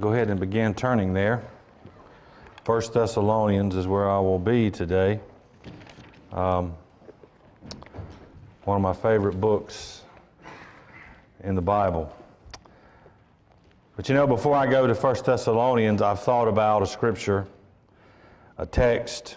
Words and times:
Go 0.00 0.10
ahead 0.14 0.30
and 0.30 0.40
begin 0.40 0.72
turning 0.72 1.12
there. 1.12 1.42
First 2.64 2.94
Thessalonians 2.94 3.76
is 3.76 3.86
where 3.86 4.08
I 4.08 4.18
will 4.20 4.38
be 4.38 4.70
today. 4.70 5.20
Um, 6.32 6.72
one 8.64 8.76
of 8.76 8.82
my 8.82 8.94
favorite 8.94 9.38
books 9.38 10.04
in 11.44 11.54
the 11.54 11.60
Bible. 11.60 12.10
But 13.94 14.08
you 14.08 14.14
know, 14.14 14.26
before 14.26 14.56
I 14.56 14.66
go 14.66 14.86
to 14.86 14.94
First 14.94 15.26
Thessalonians, 15.26 16.00
I've 16.00 16.20
thought 16.20 16.48
about 16.48 16.82
a 16.82 16.86
scripture, 16.86 17.46
a 18.56 18.64
text 18.64 19.36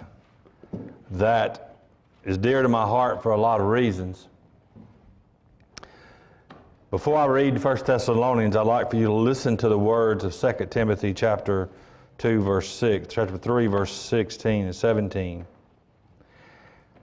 that 1.11 1.75
is 2.23 2.37
dear 2.37 2.61
to 2.61 2.69
my 2.69 2.85
heart 2.85 3.21
for 3.21 3.33
a 3.33 3.37
lot 3.37 3.59
of 3.59 3.67
reasons. 3.67 4.29
Before 6.95 7.17
I 7.17 7.25
read 7.25 7.61
1 7.61 7.77
Thessalonians, 7.85 8.55
I'd 8.55 8.61
like 8.61 8.89
for 8.89 8.95
you 8.95 9.07
to 9.07 9.13
listen 9.13 9.57
to 9.57 9.67
the 9.67 9.77
words 9.77 10.23
of 10.23 10.33
2 10.33 10.67
Timothy 10.67 11.13
chapter 11.13 11.67
2 12.19 12.41
verse 12.41 12.69
6, 12.69 13.13
chapter 13.13 13.37
3 13.37 13.67
verse 13.67 13.91
16 13.91 14.63
and 14.63 14.73
17. 14.73 15.45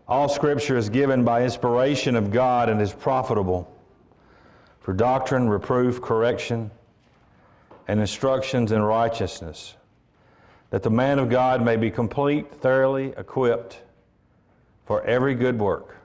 All 0.08 0.30
scripture 0.30 0.78
is 0.78 0.88
given 0.88 1.24
by 1.24 1.44
inspiration 1.44 2.16
of 2.16 2.30
God 2.30 2.70
and 2.70 2.80
is 2.80 2.94
profitable 2.94 3.70
for 4.80 4.94
doctrine, 4.94 5.46
reproof, 5.46 6.00
correction, 6.00 6.70
and 7.86 8.00
instructions 8.00 8.72
in 8.72 8.80
righteousness, 8.80 9.74
that 10.70 10.82
the 10.82 10.90
man 10.90 11.18
of 11.18 11.28
God 11.28 11.62
may 11.62 11.76
be 11.76 11.90
complete, 11.90 12.50
thoroughly 12.50 13.12
equipped 13.18 13.82
for 14.86 15.04
every 15.04 15.34
good 15.34 15.58
work. 15.58 16.01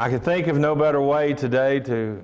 I 0.00 0.08
can 0.08 0.20
think 0.20 0.46
of 0.46 0.56
no 0.56 0.76
better 0.76 1.02
way 1.02 1.34
today 1.34 1.80
to, 1.80 2.22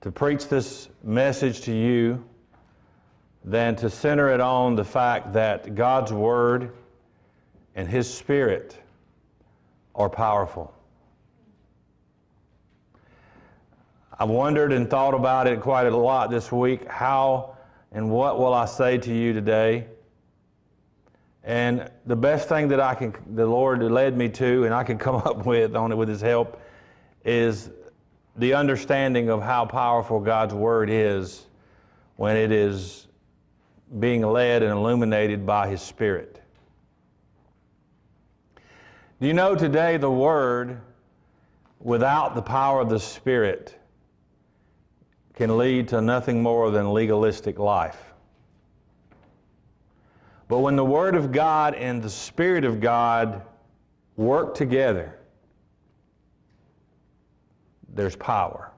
to 0.00 0.10
preach 0.10 0.48
this 0.48 0.88
message 1.04 1.60
to 1.62 1.72
you 1.72 2.24
than 3.44 3.76
to 3.76 3.90
center 3.90 4.30
it 4.30 4.40
on 4.40 4.74
the 4.74 4.84
fact 4.84 5.34
that 5.34 5.74
God's 5.74 6.14
Word 6.14 6.72
and 7.74 7.86
His 7.86 8.12
Spirit 8.12 8.82
are 9.94 10.08
powerful. 10.08 10.72
I've 14.18 14.30
wondered 14.30 14.72
and 14.72 14.88
thought 14.88 15.12
about 15.12 15.46
it 15.46 15.60
quite 15.60 15.88
a 15.88 15.94
lot 15.94 16.30
this 16.30 16.50
week. 16.50 16.88
How 16.88 17.58
and 17.92 18.10
what 18.10 18.38
will 18.38 18.54
I 18.54 18.64
say 18.64 18.96
to 18.96 19.14
you 19.14 19.34
today? 19.34 19.88
And 21.42 21.90
the 22.04 22.16
best 22.16 22.48
thing 22.48 22.68
that 22.68 22.80
I 22.80 22.94
can, 22.94 23.14
the 23.34 23.46
Lord 23.46 23.82
led 23.82 24.16
me 24.16 24.28
to, 24.30 24.64
and 24.64 24.74
I 24.74 24.84
can 24.84 24.98
come 24.98 25.16
up 25.24 25.46
with 25.46 25.74
on 25.74 25.92
it 25.92 25.96
with 25.96 26.08
His 26.08 26.20
help, 26.20 26.60
is 27.24 27.70
the 28.36 28.54
understanding 28.54 29.28
of 29.28 29.42
how 29.42 29.64
powerful 29.64 30.20
God's 30.20 30.54
Word 30.54 30.90
is 30.90 31.46
when 32.16 32.36
it 32.36 32.52
is 32.52 33.06
being 33.98 34.22
led 34.22 34.62
and 34.62 34.72
illuminated 34.72 35.46
by 35.46 35.68
His 35.68 35.80
Spirit. 35.80 36.40
Do 39.20 39.26
you 39.26 39.34
know 39.34 39.54
today 39.54 39.96
the 39.96 40.10
Word, 40.10 40.80
without 41.78 42.34
the 42.34 42.42
power 42.42 42.80
of 42.80 42.88
the 42.88 43.00
Spirit, 43.00 43.78
can 45.34 45.58
lead 45.58 45.88
to 45.88 46.00
nothing 46.00 46.42
more 46.42 46.70
than 46.70 46.92
legalistic 46.92 47.58
life? 47.58 48.09
But 50.50 50.58
when 50.58 50.74
the 50.74 50.84
Word 50.84 51.14
of 51.14 51.30
God 51.30 51.74
and 51.74 52.02
the 52.02 52.10
Spirit 52.10 52.64
of 52.64 52.80
God 52.80 53.42
work 54.16 54.52
together, 54.56 55.16
there's 57.94 58.16
power. 58.16 58.72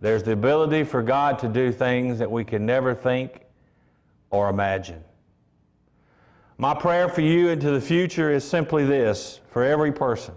There's 0.00 0.22
the 0.22 0.32
ability 0.32 0.84
for 0.84 1.02
God 1.02 1.38
to 1.40 1.48
do 1.48 1.72
things 1.72 2.18
that 2.20 2.30
we 2.30 2.42
can 2.42 2.64
never 2.64 2.94
think 2.94 3.42
or 4.30 4.48
imagine. 4.48 5.04
My 6.56 6.72
prayer 6.72 7.10
for 7.10 7.20
you 7.20 7.50
into 7.50 7.70
the 7.70 7.82
future 7.82 8.32
is 8.32 8.44
simply 8.44 8.86
this 8.86 9.40
for 9.50 9.62
every 9.62 9.92
person 9.92 10.34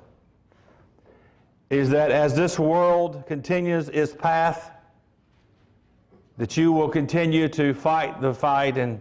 is 1.70 1.90
that 1.92 2.12
as 2.12 2.36
this 2.36 2.60
world 2.60 3.24
continues 3.26 3.88
its 3.88 4.14
path 4.14 4.72
that 6.38 6.56
you 6.56 6.72
will 6.72 6.90
continue 6.90 7.50
to 7.50 7.74
fight 7.74 8.22
the 8.22 8.34
fight 8.34 8.78
and 8.78 9.00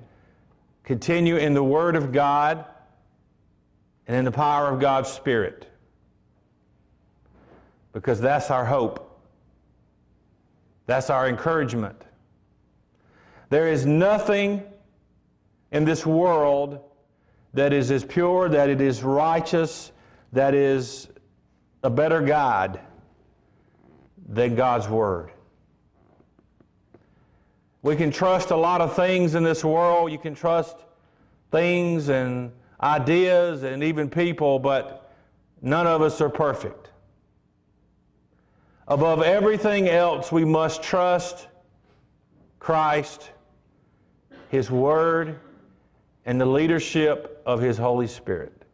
continue 0.84 1.36
in 1.36 1.52
the 1.54 1.62
Word 1.62 1.96
of 1.96 2.12
God 2.12 2.64
and 4.06 4.16
in 4.16 4.24
the 4.24 4.32
power 4.32 4.68
of 4.68 4.80
God's 4.80 5.10
Spirit. 5.10 5.68
Because 7.92 8.20
that's 8.20 8.50
our 8.50 8.64
hope. 8.64 9.02
That's 10.86 11.10
our 11.10 11.28
encouragement. 11.28 12.00
There 13.48 13.68
is 13.68 13.84
nothing 13.84 14.62
in 15.72 15.84
this 15.84 16.06
world 16.06 16.80
that 17.54 17.72
is 17.72 17.90
as 17.90 18.04
pure, 18.04 18.48
that 18.48 18.68
it 18.68 18.80
is 18.80 19.02
righteous, 19.02 19.92
that 20.32 20.54
is 20.54 21.08
a 21.82 21.90
better 21.90 22.20
guide 22.20 22.80
than 24.28 24.54
God's 24.54 24.88
Word. 24.88 25.32
We 27.86 27.94
can 27.94 28.10
trust 28.10 28.50
a 28.50 28.56
lot 28.56 28.80
of 28.80 28.96
things 28.96 29.36
in 29.36 29.44
this 29.44 29.64
world. 29.64 30.10
You 30.10 30.18
can 30.18 30.34
trust 30.34 30.76
things 31.52 32.08
and 32.08 32.50
ideas 32.82 33.62
and 33.62 33.84
even 33.84 34.10
people, 34.10 34.58
but 34.58 35.12
none 35.62 35.86
of 35.86 36.02
us 36.02 36.20
are 36.20 36.28
perfect. 36.28 36.90
Above 38.88 39.22
everything 39.22 39.88
else, 39.88 40.32
we 40.32 40.44
must 40.44 40.82
trust 40.82 41.46
Christ, 42.58 43.30
His 44.48 44.68
Word, 44.68 45.38
and 46.24 46.40
the 46.40 46.46
leadership 46.46 47.40
of 47.46 47.60
His 47.60 47.78
Holy 47.78 48.08
Spirit. 48.08 48.64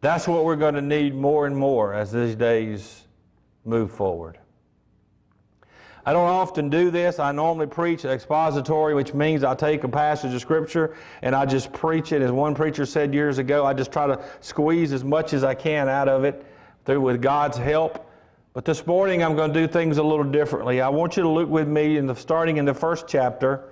That's 0.00 0.26
what 0.26 0.44
we're 0.44 0.56
going 0.56 0.74
to 0.74 0.82
need 0.82 1.14
more 1.14 1.46
and 1.46 1.56
more 1.56 1.94
as 1.94 2.10
these 2.10 2.34
days 2.34 3.06
move 3.64 3.92
forward. 3.92 4.40
I 6.04 6.12
don't 6.12 6.28
often 6.28 6.68
do 6.68 6.90
this. 6.90 7.20
I 7.20 7.30
normally 7.30 7.68
preach 7.68 8.04
expository, 8.04 8.94
which 8.94 9.14
means 9.14 9.44
I 9.44 9.54
take 9.54 9.84
a 9.84 9.88
passage 9.88 10.34
of 10.34 10.40
Scripture 10.40 10.96
and 11.22 11.34
I 11.34 11.46
just 11.46 11.72
preach 11.72 12.10
it. 12.10 12.22
As 12.22 12.32
one 12.32 12.54
preacher 12.54 12.84
said 12.84 13.14
years 13.14 13.38
ago, 13.38 13.64
I 13.64 13.72
just 13.72 13.92
try 13.92 14.08
to 14.08 14.20
squeeze 14.40 14.92
as 14.92 15.04
much 15.04 15.32
as 15.32 15.44
I 15.44 15.54
can 15.54 15.88
out 15.88 16.08
of 16.08 16.24
it 16.24 16.44
through 16.84 17.00
with 17.02 17.22
God's 17.22 17.56
help. 17.56 18.08
But 18.52 18.64
this 18.64 18.84
morning 18.84 19.22
I'm 19.22 19.36
going 19.36 19.52
to 19.52 19.60
do 19.60 19.68
things 19.68 19.98
a 19.98 20.02
little 20.02 20.24
differently. 20.24 20.80
I 20.80 20.88
want 20.88 21.16
you 21.16 21.22
to 21.22 21.28
look 21.28 21.48
with 21.48 21.68
me 21.68 21.96
in 21.96 22.06
the 22.06 22.16
starting 22.16 22.56
in 22.56 22.64
the 22.64 22.74
first 22.74 23.06
chapter 23.06 23.68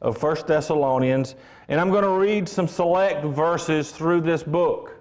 of 0.00 0.20
1 0.22 0.36
Thessalonians, 0.46 1.34
and 1.68 1.80
I'm 1.80 1.90
going 1.90 2.04
to 2.04 2.10
read 2.10 2.48
some 2.48 2.68
select 2.68 3.24
verses 3.24 3.90
through 3.90 4.22
this 4.22 4.42
book. 4.42 4.94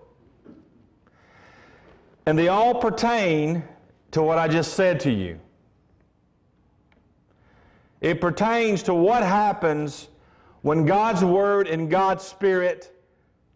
And 2.25 2.37
they 2.37 2.49
all 2.49 2.75
pertain 2.75 3.63
to 4.11 4.21
what 4.21 4.37
I 4.37 4.47
just 4.47 4.73
said 4.73 4.99
to 5.01 5.11
you. 5.11 5.39
It 8.05 8.21
pertains 8.21 8.83
to 8.83 8.93
what 8.93 9.23
happens 9.23 10.09
when 10.61 10.85
God's 10.85 11.25
Word 11.25 11.67
and 11.67 11.89
God's 11.89 12.23
Spirit 12.23 12.95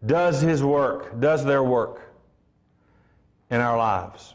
does 0.04 0.40
His 0.40 0.60
work, 0.60 1.20
does 1.20 1.44
their 1.44 1.62
work 1.62 2.00
in 3.48 3.60
our 3.60 3.78
lives. 3.78 4.34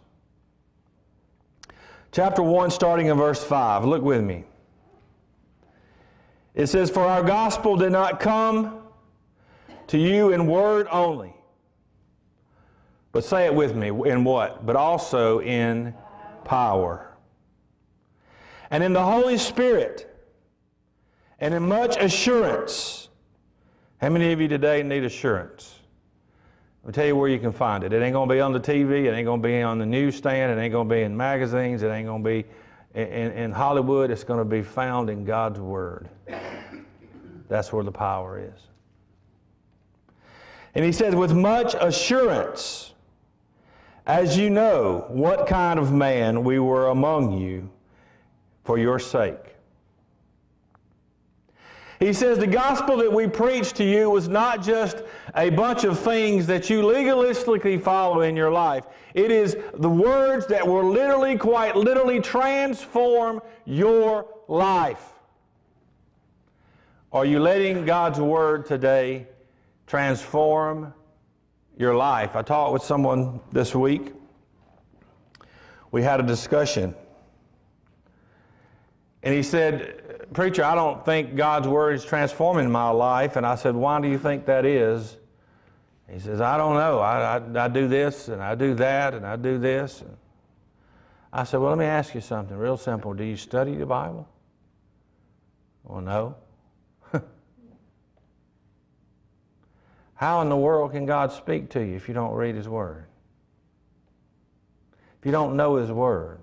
Chapter 2.13 2.41
1, 2.41 2.71
starting 2.71 3.07
in 3.07 3.17
verse 3.17 3.43
5. 3.43 3.83
Look 3.83 4.03
with 4.03 4.23
me. 4.23 4.45
It 6.53 6.67
says, 6.67 6.89
For 6.89 7.03
our 7.03 7.21
gospel 7.21 7.75
did 7.75 7.91
not 7.91 8.21
come 8.21 8.83
to 9.87 9.97
you 9.97 10.31
in 10.31 10.47
word 10.47 10.87
only. 10.91 11.35
But 13.11 13.25
say 13.25 13.47
it 13.47 13.53
with 13.53 13.75
me, 13.75 13.89
in 13.89 14.23
what? 14.23 14.65
But 14.65 14.77
also 14.77 15.41
in 15.41 15.93
power 16.45 17.14
and 18.71 18.83
in 18.83 18.93
the 18.93 19.03
Holy 19.03 19.37
Spirit 19.37 20.11
and 21.39 21.53
in 21.53 21.67
much 21.67 21.97
assurance. 21.97 23.09
How 23.99 24.09
many 24.09 24.31
of 24.31 24.41
you 24.41 24.47
today 24.47 24.83
need 24.83 25.03
assurance? 25.03 25.79
I'll 26.85 26.91
tell 26.91 27.05
you 27.05 27.15
where 27.15 27.29
you 27.29 27.39
can 27.39 27.51
find 27.51 27.83
it. 27.83 27.93
It 27.93 28.01
ain't 28.01 28.13
going 28.13 28.29
to 28.29 28.35
be 28.35 28.39
on 28.39 28.53
the 28.53 28.59
TV. 28.59 29.05
It 29.05 29.13
ain't 29.13 29.25
going 29.25 29.41
to 29.41 29.47
be 29.47 29.61
on 29.61 29.79
the 29.79 29.85
newsstand. 29.85 30.57
It 30.57 30.61
ain't 30.61 30.71
going 30.71 30.87
to 30.87 30.95
be 30.95 31.01
in 31.01 31.17
magazines. 31.17 31.81
It 31.81 31.87
ain't 31.87 32.07
going 32.07 32.23
to 32.23 32.29
be 32.29 32.45
in, 32.93 33.31
in 33.31 33.51
Hollywood. 33.51 34.11
It's 34.11 34.23
going 34.23 34.39
to 34.39 34.45
be 34.45 34.61
found 34.61 35.09
in 35.09 35.25
God's 35.25 35.59
Word. 35.59 36.09
That's 37.47 37.73
where 37.73 37.83
the 37.83 37.91
power 37.91 38.39
is. 38.39 38.59
And 40.75 40.83
he 40.83 40.91
says, 40.91 41.15
with 41.15 41.33
much 41.33 41.73
assurance, 41.79 42.93
as 44.05 44.37
you 44.37 44.49
know 44.49 45.05
what 45.07 45.47
kind 45.47 45.79
of 45.79 45.91
man 45.91 46.43
we 46.43 46.59
were 46.59 46.89
among 46.89 47.39
you 47.39 47.69
for 48.65 48.77
your 48.77 48.99
sake. 48.99 49.55
He 51.99 52.11
says 52.11 52.37
the 52.39 52.47
gospel 52.47 52.97
that 52.97 53.13
we 53.13 53.27
preached 53.27 53.77
to 53.77 53.83
you 53.85 54.09
was 54.09 54.27
not 54.27 54.61
just 54.61 55.01
a 55.33 55.49
bunch 55.49 55.85
of 55.85 55.97
things 55.97 56.45
that 56.47 56.69
you 56.69 56.81
legalistically 56.81 57.81
follow 57.81 58.21
in 58.21 58.35
your 58.35 58.51
life. 58.51 58.85
It 59.13 59.31
is 59.31 59.55
the 59.75 59.89
words 59.89 60.45
that 60.47 60.67
will 60.67 60.91
literally, 60.91 61.37
quite 61.37 61.75
literally 61.77 62.19
transform 62.19 63.41
your 63.63 64.27
life. 64.49 65.13
Are 67.13 67.25
you 67.25 67.39
letting 67.39 67.85
God's 67.85 68.19
word 68.19 68.65
today 68.65 69.27
transform 69.87 70.93
your 71.77 71.95
life? 71.95 72.35
I 72.35 72.41
talked 72.41 72.73
with 72.73 72.83
someone 72.83 73.39
this 73.53 73.73
week. 73.73 74.13
We 75.91 76.03
had 76.03 76.19
a 76.19 76.23
discussion. 76.23 76.93
And 79.25 79.33
he 79.33 79.43
said, 79.43 80.31
Preacher, 80.33 80.63
I 80.63 80.75
don't 80.75 81.03
think 81.03 81.35
God's 81.35 81.67
Word 81.67 81.95
is 81.95 82.05
transforming 82.05 82.71
my 82.71 82.89
life. 82.89 83.35
And 83.35 83.45
I 83.45 83.55
said, 83.55 83.75
Why 83.75 83.99
do 83.99 84.07
you 84.07 84.19
think 84.19 84.45
that 84.45 84.65
is? 84.65 85.17
He 86.09 86.19
says, 86.19 86.39
I 86.39 86.57
don't 86.57 86.75
know. 86.75 86.99
I, 86.99 87.37
I, 87.37 87.65
I 87.65 87.67
do 87.67 87.87
this 87.87 88.27
and 88.27 88.41
I 88.41 88.53
do 88.53 88.75
that 88.75 89.15
and 89.15 89.25
I 89.25 89.35
do 89.35 89.57
this. 89.57 90.01
And 90.01 90.15
I 91.33 91.43
said, 91.43 91.59
Well, 91.59 91.69
let 91.69 91.79
me 91.79 91.85
ask 91.85 92.13
you 92.13 92.21
something 92.21 92.55
real 92.55 92.77
simple. 92.77 93.15
Do 93.15 93.23
you 93.23 93.35
study 93.35 93.75
the 93.75 93.87
Bible? 93.87 94.29
Well, 95.83 96.01
no. 96.01 96.35
How 100.13 100.41
in 100.41 100.49
the 100.49 100.57
world 100.57 100.91
can 100.91 101.07
God 101.07 101.31
speak 101.31 101.71
to 101.71 101.83
you 101.83 101.95
if 101.95 102.07
you 102.07 102.13
don't 102.13 102.33
read 102.33 102.53
His 102.53 102.69
Word? 102.69 103.07
If 105.19 105.25
you 105.25 105.31
don't 105.31 105.55
know 105.55 105.77
His 105.77 105.91
Word? 105.91 106.41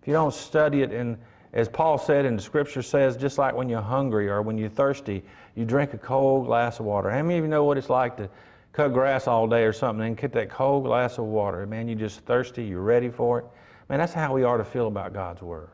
If 0.00 0.06
you 0.06 0.12
don't 0.12 0.32
study 0.32 0.82
it 0.82 0.92
in 0.92 1.18
as 1.52 1.68
Paul 1.68 1.98
said 1.98 2.26
and 2.26 2.38
the 2.38 2.42
scripture 2.42 2.82
says, 2.82 3.16
just 3.16 3.38
like 3.38 3.54
when 3.54 3.68
you're 3.68 3.80
hungry 3.80 4.28
or 4.28 4.42
when 4.42 4.58
you're 4.58 4.68
thirsty, 4.68 5.22
you 5.54 5.64
drink 5.64 5.94
a 5.94 5.98
cold 5.98 6.46
glass 6.46 6.78
of 6.78 6.86
water. 6.86 7.10
How 7.10 7.22
many 7.22 7.38
of 7.38 7.44
you 7.44 7.48
know 7.48 7.64
what 7.64 7.78
it's 7.78 7.90
like 7.90 8.16
to 8.18 8.28
cut 8.72 8.92
grass 8.92 9.26
all 9.26 9.46
day 9.46 9.64
or 9.64 9.72
something 9.72 10.06
and 10.06 10.16
get 10.16 10.32
that 10.32 10.50
cold 10.50 10.84
glass 10.84 11.18
of 11.18 11.24
water? 11.24 11.66
Man, 11.66 11.88
you're 11.88 11.98
just 11.98 12.20
thirsty, 12.20 12.64
you're 12.64 12.82
ready 12.82 13.08
for 13.08 13.38
it. 13.38 13.46
Man, 13.88 13.98
that's 13.98 14.12
how 14.12 14.34
we 14.34 14.44
are 14.44 14.58
to 14.58 14.64
feel 14.64 14.88
about 14.88 15.14
God's 15.14 15.40
Word. 15.40 15.70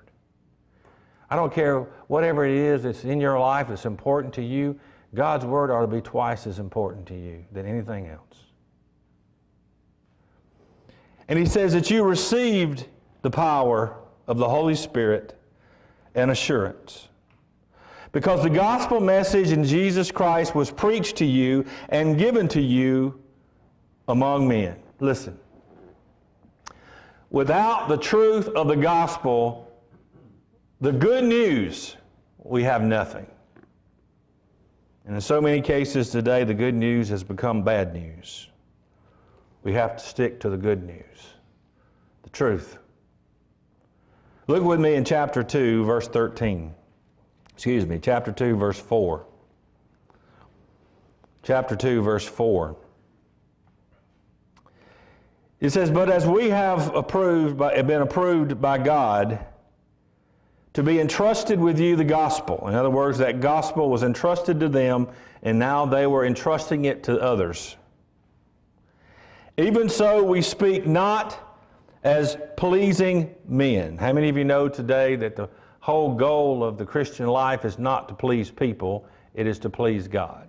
I 1.28 1.36
don't 1.36 1.52
care 1.52 1.80
whatever 2.06 2.44
it 2.44 2.54
is 2.54 2.84
that's 2.84 3.04
in 3.04 3.20
your 3.20 3.38
life 3.38 3.68
that's 3.68 3.86
important 3.86 4.32
to 4.34 4.42
you, 4.42 4.78
God's 5.14 5.44
Word 5.44 5.70
ought 5.70 5.80
to 5.80 5.88
be 5.88 6.00
twice 6.00 6.46
as 6.46 6.60
important 6.60 7.06
to 7.06 7.14
you 7.14 7.44
than 7.50 7.66
anything 7.66 8.06
else. 8.06 8.44
And 11.26 11.38
he 11.38 11.46
says 11.46 11.72
that 11.72 11.90
you 11.90 12.04
received 12.04 12.86
the 13.22 13.30
power 13.30 13.96
of 14.26 14.38
the 14.38 14.48
Holy 14.48 14.74
Spirit 14.74 15.40
and 16.14 16.30
assurance. 16.30 17.08
Because 18.12 18.42
the 18.42 18.50
gospel 18.50 19.00
message 19.00 19.50
in 19.50 19.64
Jesus 19.64 20.12
Christ 20.12 20.54
was 20.54 20.70
preached 20.70 21.16
to 21.16 21.24
you 21.24 21.64
and 21.88 22.16
given 22.16 22.46
to 22.48 22.60
you 22.60 23.20
among 24.06 24.46
men. 24.46 24.76
Listen. 25.00 25.38
Without 27.30 27.88
the 27.88 27.96
truth 27.96 28.48
of 28.50 28.68
the 28.68 28.76
gospel, 28.76 29.68
the 30.80 30.92
good 30.92 31.24
news, 31.24 31.96
we 32.38 32.62
have 32.62 32.82
nothing. 32.82 33.26
And 35.06 35.16
in 35.16 35.20
so 35.20 35.40
many 35.40 35.60
cases 35.60 36.10
today, 36.10 36.44
the 36.44 36.54
good 36.54 36.74
news 36.74 37.08
has 37.08 37.24
become 37.24 37.62
bad 37.62 37.92
news. 37.92 38.48
We 39.64 39.72
have 39.72 39.96
to 39.96 40.04
stick 40.04 40.38
to 40.40 40.50
the 40.50 40.56
good 40.56 40.84
news, 40.84 41.34
the 42.22 42.30
truth. 42.30 42.78
Look 44.46 44.62
with 44.62 44.78
me 44.78 44.94
in 44.94 45.04
chapter 45.04 45.42
2, 45.42 45.84
verse 45.84 46.06
13. 46.06 46.74
Excuse 47.54 47.86
me, 47.86 47.98
chapter 47.98 48.30
2, 48.30 48.56
verse 48.56 48.78
4. 48.78 49.24
Chapter 51.42 51.76
2, 51.76 52.02
verse 52.02 52.26
4. 52.26 52.76
It 55.60 55.70
says, 55.70 55.90
But 55.90 56.10
as 56.10 56.26
we 56.26 56.50
have 56.50 56.94
approved 56.94 57.56
by, 57.56 57.80
been 57.80 58.02
approved 58.02 58.60
by 58.60 58.76
God 58.76 59.46
to 60.74 60.82
be 60.82 61.00
entrusted 61.00 61.58
with 61.58 61.78
you 61.78 61.96
the 61.96 62.04
gospel. 62.04 62.68
In 62.68 62.74
other 62.74 62.90
words, 62.90 63.16
that 63.18 63.40
gospel 63.40 63.88
was 63.88 64.02
entrusted 64.02 64.60
to 64.60 64.68
them, 64.68 65.08
and 65.42 65.58
now 65.58 65.86
they 65.86 66.06
were 66.06 66.26
entrusting 66.26 66.84
it 66.84 67.04
to 67.04 67.18
others. 67.18 67.76
Even 69.56 69.88
so, 69.88 70.22
we 70.22 70.42
speak 70.42 70.86
not 70.86 71.53
as 72.04 72.36
pleasing 72.56 73.34
men. 73.48 73.96
How 73.96 74.12
many 74.12 74.28
of 74.28 74.36
you 74.36 74.44
know 74.44 74.68
today 74.68 75.16
that 75.16 75.36
the 75.36 75.48
whole 75.80 76.14
goal 76.14 76.62
of 76.62 76.76
the 76.78 76.84
Christian 76.84 77.26
life 77.26 77.64
is 77.64 77.78
not 77.78 78.08
to 78.08 78.14
please 78.14 78.50
people, 78.50 79.06
it 79.34 79.46
is 79.46 79.58
to 79.60 79.70
please 79.70 80.06
God? 80.06 80.48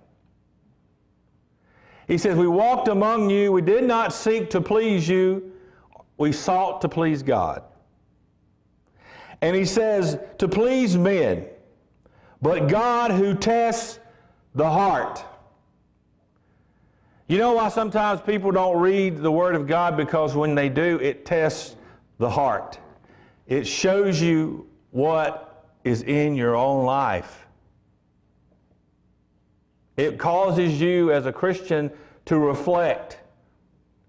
He 2.08 2.18
says, 2.18 2.38
We 2.38 2.48
walked 2.48 2.90
among 2.90 3.30
you, 3.30 3.52
we 3.52 3.62
did 3.62 3.86
not 3.86 4.14
seek 4.14 4.50
to 4.52 4.62
please 4.62 5.08
you, 5.08 5.54
we 6.18 6.32
sought 6.32 6.82
to 6.82 6.90
please 6.90 7.24
God. 7.24 7.64
And 9.42 9.56
he 9.56 9.66
says, 9.66 10.20
To 10.40 10.48
please 10.48 10.98
men, 10.98 11.48
but 12.42 12.68
God 12.68 13.12
who 13.12 13.34
tests 13.34 14.00
the 14.54 14.70
heart. 14.70 15.24
You 17.28 17.40
know 17.40 17.54
why 17.54 17.70
sometimes 17.70 18.22
people 18.22 18.52
don't 18.52 18.78
read 18.78 19.18
the 19.18 19.32
Word 19.32 19.56
of 19.56 19.66
God? 19.66 19.98
Because 19.98 20.36
when 20.36 20.54
they 20.54 20.70
do, 20.70 21.00
it 21.02 21.26
tests 21.26 21.76
the 22.20 22.30
heart. 22.30 22.78
It 23.48 23.66
shows 23.66 24.22
you 24.22 24.68
what 24.92 25.66
is 25.84 26.04
in 26.04 26.36
your 26.36 26.56
own 26.56 26.86
life. 26.86 27.48
It 29.98 30.20
causes 30.20 30.80
you 30.80 31.12
as 31.12 31.26
a 31.26 31.34
Christian 31.34 31.90
to 32.26 32.38
reflect 32.38 33.20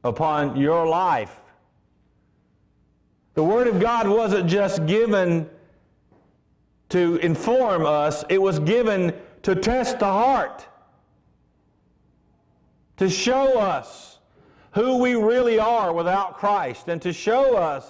upon 0.05 0.57
your 0.57 0.87
life. 0.87 1.41
The 3.35 3.45
Word 3.45 3.67
of 3.67 3.81
God 3.81 4.09
wasn't 4.09 4.49
just 4.49 4.85
given 4.87 5.49
to 6.91 7.17
inform 7.17 7.85
us, 7.85 8.25
it 8.29 8.41
was 8.41 8.59
given 8.61 9.12
to 9.43 9.55
test 9.55 9.99
the 9.99 10.07
heart 10.07 10.67
to 12.97 13.11
show 13.11 13.59
us 13.59 14.19
who 14.73 14.99
we 14.99 15.15
really 15.15 15.59
are 15.59 15.93
without 15.93 16.37
Christ 16.37 16.89
and 16.89 17.01
to 17.03 17.13
show 17.13 17.57
us 17.57 17.87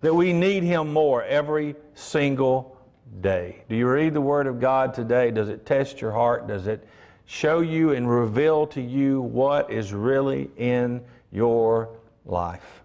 that 0.00 0.14
we 0.14 0.32
need 0.32 0.62
Him 0.62 0.92
more 0.92 1.22
every 1.24 1.76
single 1.94 2.76
day. 3.20 3.62
Do 3.68 3.76
you 3.76 3.88
read 3.88 4.14
the 4.14 4.20
Word 4.20 4.46
of 4.46 4.60
God 4.60 4.94
today? 4.94 5.30
Does 5.30 5.48
it 5.48 5.66
test 5.66 6.00
your 6.00 6.12
heart? 6.12 6.46
Does 6.46 6.66
it 6.66 6.86
show 7.26 7.60
you 7.60 7.92
and 7.92 8.08
reveal 8.08 8.66
to 8.68 8.80
you 8.80 9.20
what 9.20 9.70
is 9.70 9.92
really 9.92 10.50
in 10.56 11.02
your 11.30 11.90
life? 12.24 12.82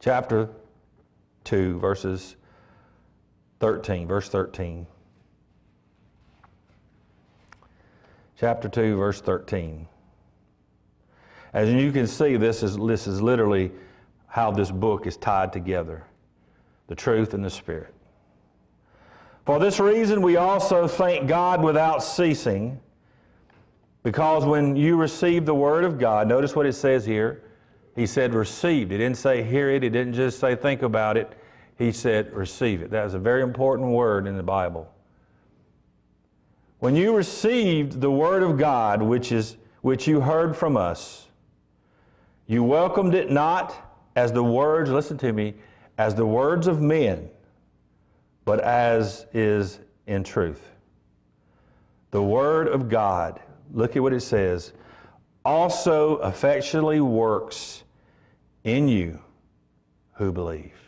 Chapter 0.00 0.50
2, 1.44 1.78
verses 1.80 2.36
13, 3.60 4.06
verse 4.06 4.28
13. 4.28 4.86
Chapter 8.38 8.68
2, 8.68 8.96
verse 8.96 9.20
13. 9.20 9.86
As 11.52 11.70
you 11.70 11.92
can 11.92 12.06
see, 12.06 12.36
this 12.36 12.62
is, 12.62 12.76
this 12.76 13.06
is 13.06 13.22
literally 13.22 13.70
how 14.26 14.50
this 14.50 14.70
book 14.70 15.06
is 15.06 15.16
tied 15.16 15.52
together 15.52 16.04
the 16.86 16.94
truth 16.94 17.32
and 17.32 17.42
the 17.42 17.50
Spirit. 17.50 17.94
For 19.46 19.58
this 19.58 19.80
reason, 19.80 20.20
we 20.20 20.36
also 20.36 20.86
thank 20.86 21.28
God 21.28 21.62
without 21.62 22.02
ceasing, 22.02 22.78
because 24.02 24.44
when 24.44 24.76
you 24.76 24.96
receive 24.96 25.46
the 25.46 25.54
Word 25.54 25.84
of 25.84 25.98
God, 25.98 26.28
notice 26.28 26.54
what 26.54 26.66
it 26.66 26.74
says 26.74 27.06
here. 27.06 27.42
He 27.94 28.06
said 28.06 28.34
received. 28.34 28.90
He 28.90 28.98
didn't 28.98 29.16
say 29.16 29.42
hear 29.42 29.70
it, 29.70 29.82
he 29.82 29.88
didn't 29.88 30.14
just 30.14 30.40
say 30.40 30.56
think 30.56 30.82
about 30.82 31.16
it. 31.16 31.32
He 31.78 31.90
said 31.90 32.32
receive 32.32 32.82
it. 32.82 32.90
That 32.90 33.06
is 33.06 33.14
a 33.14 33.18
very 33.18 33.42
important 33.42 33.90
word 33.90 34.26
in 34.26 34.36
the 34.36 34.42
Bible. 34.42 34.92
When 36.84 36.96
you 36.96 37.16
received 37.16 38.02
the 38.02 38.10
word 38.10 38.42
of 38.42 38.58
God, 38.58 39.00
which, 39.00 39.32
is, 39.32 39.56
which 39.80 40.06
you 40.06 40.20
heard 40.20 40.54
from 40.54 40.76
us, 40.76 41.28
you 42.46 42.62
welcomed 42.62 43.14
it 43.14 43.30
not 43.30 43.74
as 44.16 44.32
the 44.32 44.44
words, 44.44 44.90
listen 44.90 45.16
to 45.16 45.32
me, 45.32 45.54
as 45.96 46.14
the 46.14 46.26
words 46.26 46.66
of 46.66 46.82
men, 46.82 47.30
but 48.44 48.60
as 48.60 49.24
is 49.32 49.78
in 50.06 50.24
truth. 50.24 50.60
The 52.10 52.22
word 52.22 52.68
of 52.68 52.90
God, 52.90 53.40
look 53.72 53.96
at 53.96 54.02
what 54.02 54.12
it 54.12 54.20
says, 54.20 54.74
also 55.42 56.16
affectionately 56.16 57.00
works 57.00 57.82
in 58.62 58.88
you 58.88 59.20
who 60.16 60.32
believe. 60.32 60.83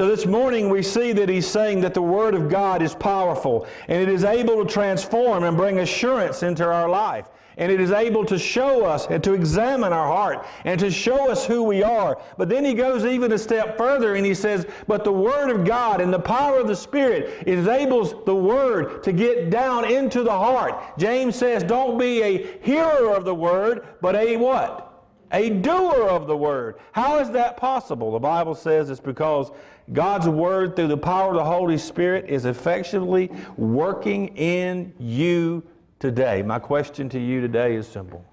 So 0.00 0.08
this 0.08 0.24
morning 0.24 0.70
we 0.70 0.82
see 0.82 1.12
that 1.12 1.28
he's 1.28 1.46
saying 1.46 1.82
that 1.82 1.92
the 1.92 2.00
Word 2.00 2.34
of 2.34 2.48
God 2.48 2.80
is 2.80 2.94
powerful 2.94 3.66
and 3.86 4.00
it 4.00 4.08
is 4.08 4.24
able 4.24 4.64
to 4.64 4.72
transform 4.72 5.44
and 5.44 5.58
bring 5.58 5.80
assurance 5.80 6.42
into 6.42 6.64
our 6.64 6.88
life. 6.88 7.26
And 7.58 7.70
it 7.70 7.82
is 7.82 7.90
able 7.90 8.24
to 8.24 8.38
show 8.38 8.86
us 8.86 9.06
and 9.08 9.22
to 9.22 9.34
examine 9.34 9.92
our 9.92 10.06
heart 10.06 10.46
and 10.64 10.80
to 10.80 10.90
show 10.90 11.30
us 11.30 11.44
who 11.44 11.62
we 11.62 11.82
are. 11.82 12.18
But 12.38 12.48
then 12.48 12.64
he 12.64 12.72
goes 12.72 13.04
even 13.04 13.30
a 13.32 13.38
step 13.38 13.76
further 13.76 14.14
and 14.14 14.24
he 14.24 14.32
says, 14.32 14.66
But 14.88 15.04
the 15.04 15.12
Word 15.12 15.50
of 15.50 15.66
God 15.66 16.00
and 16.00 16.10
the 16.10 16.18
power 16.18 16.58
of 16.58 16.66
the 16.66 16.76
Spirit 16.76 17.46
enables 17.46 18.14
the 18.24 18.34
Word 18.34 19.02
to 19.02 19.12
get 19.12 19.50
down 19.50 19.84
into 19.84 20.22
the 20.22 20.30
heart. 20.30 20.96
James 20.96 21.36
says, 21.36 21.62
Don't 21.62 21.98
be 21.98 22.22
a 22.22 22.58
hearer 22.62 23.14
of 23.14 23.26
the 23.26 23.34
Word, 23.34 23.86
but 24.00 24.16
a 24.16 24.38
what? 24.38 24.90
a 25.32 25.50
doer 25.50 26.08
of 26.08 26.26
the 26.26 26.36
word. 26.36 26.76
How 26.92 27.18
is 27.18 27.30
that 27.30 27.56
possible? 27.56 28.12
The 28.12 28.18
Bible 28.18 28.54
says 28.54 28.90
it's 28.90 29.00
because 29.00 29.50
God's 29.92 30.28
word, 30.28 30.76
through 30.76 30.88
the 30.88 30.96
power 30.96 31.30
of 31.30 31.36
the 31.36 31.44
Holy 31.44 31.76
Spirit, 31.76 32.26
is 32.28 32.44
effectively 32.44 33.30
working 33.56 34.28
in 34.36 34.92
you 34.98 35.64
today. 35.98 36.42
My 36.42 36.58
question 36.58 37.08
to 37.08 37.18
you 37.18 37.40
today 37.40 37.74
is 37.74 37.88
simple. 37.88 38.24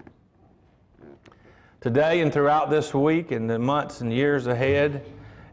Today 1.80 2.20
and 2.20 2.32
throughout 2.32 2.70
this 2.70 2.94
week 2.94 3.32
and 3.32 3.48
the 3.48 3.58
months 3.58 4.00
and 4.00 4.12
years 4.12 4.46
ahead, 4.46 5.04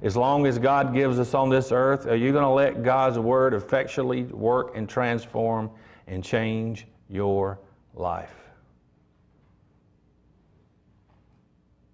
as 0.01 0.15
long 0.15 0.45
as 0.45 0.59
God 0.59 0.93
gives 0.93 1.17
us 1.17 1.33
on 1.33 1.49
this 1.49 1.71
earth, 1.71 2.05
are 2.05 2.15
you 2.15 2.31
going 2.31 2.43
to 2.43 2.49
let 2.49 2.83
God's 2.83 3.17
word 3.17 3.53
effectually 3.53 4.23
work 4.23 4.75
and 4.75 4.87
transform 4.87 5.71
and 6.07 6.23
change 6.23 6.85
your 7.09 7.59
life? 7.95 8.45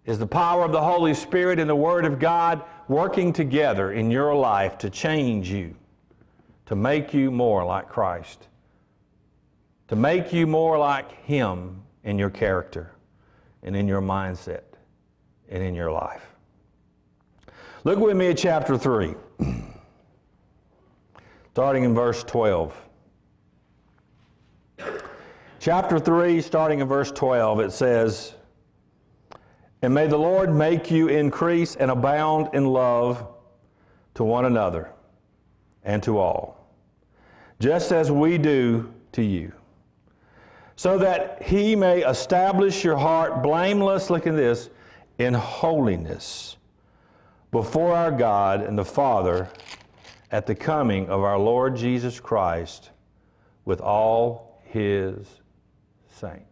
is 0.05 0.17
the 0.17 0.27
power 0.27 0.65
of 0.65 0.71
the 0.71 0.81
Holy 0.81 1.13
Spirit 1.13 1.59
and 1.59 1.69
the 1.69 1.75
Word 1.75 2.05
of 2.05 2.19
God 2.19 2.63
working 2.91 3.31
together 3.31 3.93
in 3.93 4.11
your 4.11 4.35
life 4.35 4.77
to 4.77 4.89
change 4.89 5.49
you, 5.49 5.73
to 6.65 6.75
make 6.75 7.13
you 7.13 7.31
more 7.31 7.63
like 7.63 7.87
Christ, 7.87 8.49
to 9.87 9.95
make 9.95 10.33
you 10.33 10.45
more 10.45 10.77
like 10.77 11.09
Him 11.23 11.81
in 12.03 12.19
your 12.19 12.29
character 12.29 12.91
and 13.63 13.75
in 13.75 13.87
your 13.87 14.01
mindset 14.01 14.63
and 15.47 15.63
in 15.63 15.73
your 15.73 15.89
life. 15.89 16.35
Look 17.85 17.97
with 17.97 18.17
me 18.17 18.27
at 18.27 18.37
chapter 18.37 18.77
3, 18.77 19.15
starting 21.53 21.85
in 21.85 21.95
verse 21.95 22.23
12. 22.25 22.75
Chapter 25.59 25.97
3, 25.97 26.41
starting 26.41 26.79
in 26.81 26.87
verse 26.87 27.11
12, 27.11 27.61
it 27.61 27.71
says, 27.71 28.33
and 29.81 29.93
may 29.93 30.07
the 30.07 30.17
Lord 30.17 30.53
make 30.53 30.91
you 30.91 31.07
increase 31.07 31.75
and 31.75 31.89
abound 31.89 32.49
in 32.53 32.65
love 32.65 33.27
to 34.13 34.23
one 34.23 34.45
another 34.45 34.91
and 35.83 36.03
to 36.03 36.19
all, 36.19 36.67
just 37.59 37.91
as 37.91 38.11
we 38.11 38.37
do 38.37 38.93
to 39.13 39.23
you, 39.23 39.51
so 40.75 40.97
that 40.97 41.41
he 41.43 41.75
may 41.75 42.03
establish 42.03 42.83
your 42.83 42.97
heart 42.97 43.41
blameless, 43.41 44.09
look 44.09 44.27
at 44.27 44.35
this, 44.35 44.69
in 45.17 45.33
holiness 45.33 46.57
before 47.51 47.93
our 47.93 48.11
God 48.11 48.61
and 48.61 48.77
the 48.77 48.85
Father 48.85 49.49
at 50.31 50.45
the 50.47 50.55
coming 50.55 51.09
of 51.09 51.21
our 51.21 51.37
Lord 51.37 51.75
Jesus 51.75 52.19
Christ 52.19 52.91
with 53.65 53.81
all 53.81 54.61
his 54.63 55.27
saints. 56.07 56.50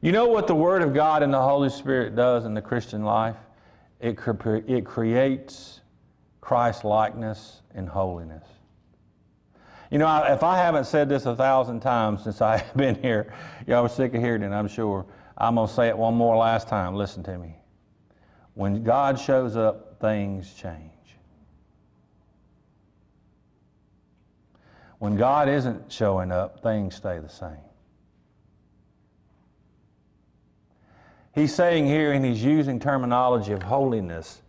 You 0.00 0.12
know 0.12 0.26
what 0.28 0.46
the 0.46 0.54
Word 0.54 0.82
of 0.82 0.94
God 0.94 1.22
and 1.22 1.32
the 1.32 1.42
Holy 1.42 1.68
Spirit 1.68 2.16
does 2.16 2.46
in 2.46 2.54
the 2.54 2.62
Christian 2.62 3.04
life? 3.04 3.36
It, 4.00 4.16
cre- 4.16 4.64
it 4.66 4.86
creates 4.86 5.80
Christ 6.40 6.84
likeness 6.84 7.60
and 7.74 7.86
holiness. 7.86 8.44
You 9.90 9.98
know, 9.98 10.24
if 10.24 10.42
I 10.42 10.56
haven't 10.56 10.84
said 10.84 11.08
this 11.08 11.26
a 11.26 11.36
thousand 11.36 11.80
times 11.80 12.24
since 12.24 12.40
I've 12.40 12.74
been 12.76 12.94
here, 12.94 13.32
y'all 13.66 13.84
are 13.84 13.88
sick 13.88 14.14
of 14.14 14.22
hearing 14.22 14.42
it, 14.42 14.52
I'm 14.52 14.68
sure. 14.68 15.04
I'm 15.36 15.56
going 15.56 15.68
to 15.68 15.74
say 15.74 15.88
it 15.88 15.96
one 15.96 16.14
more 16.14 16.36
last 16.36 16.68
time. 16.68 16.94
Listen 16.94 17.22
to 17.24 17.36
me. 17.38 17.56
When 18.54 18.82
God 18.82 19.18
shows 19.18 19.56
up, 19.56 20.00
things 20.00 20.54
change. 20.54 20.90
When 24.98 25.16
God 25.16 25.48
isn't 25.48 25.90
showing 25.90 26.30
up, 26.30 26.62
things 26.62 26.94
stay 26.94 27.18
the 27.18 27.28
same. 27.28 27.56
He's 31.40 31.54
saying 31.54 31.86
here, 31.86 32.12
and 32.12 32.22
he's 32.22 32.44
using 32.44 32.78
terminology 32.78 33.52
of 33.52 33.62
holiness, 33.62 34.42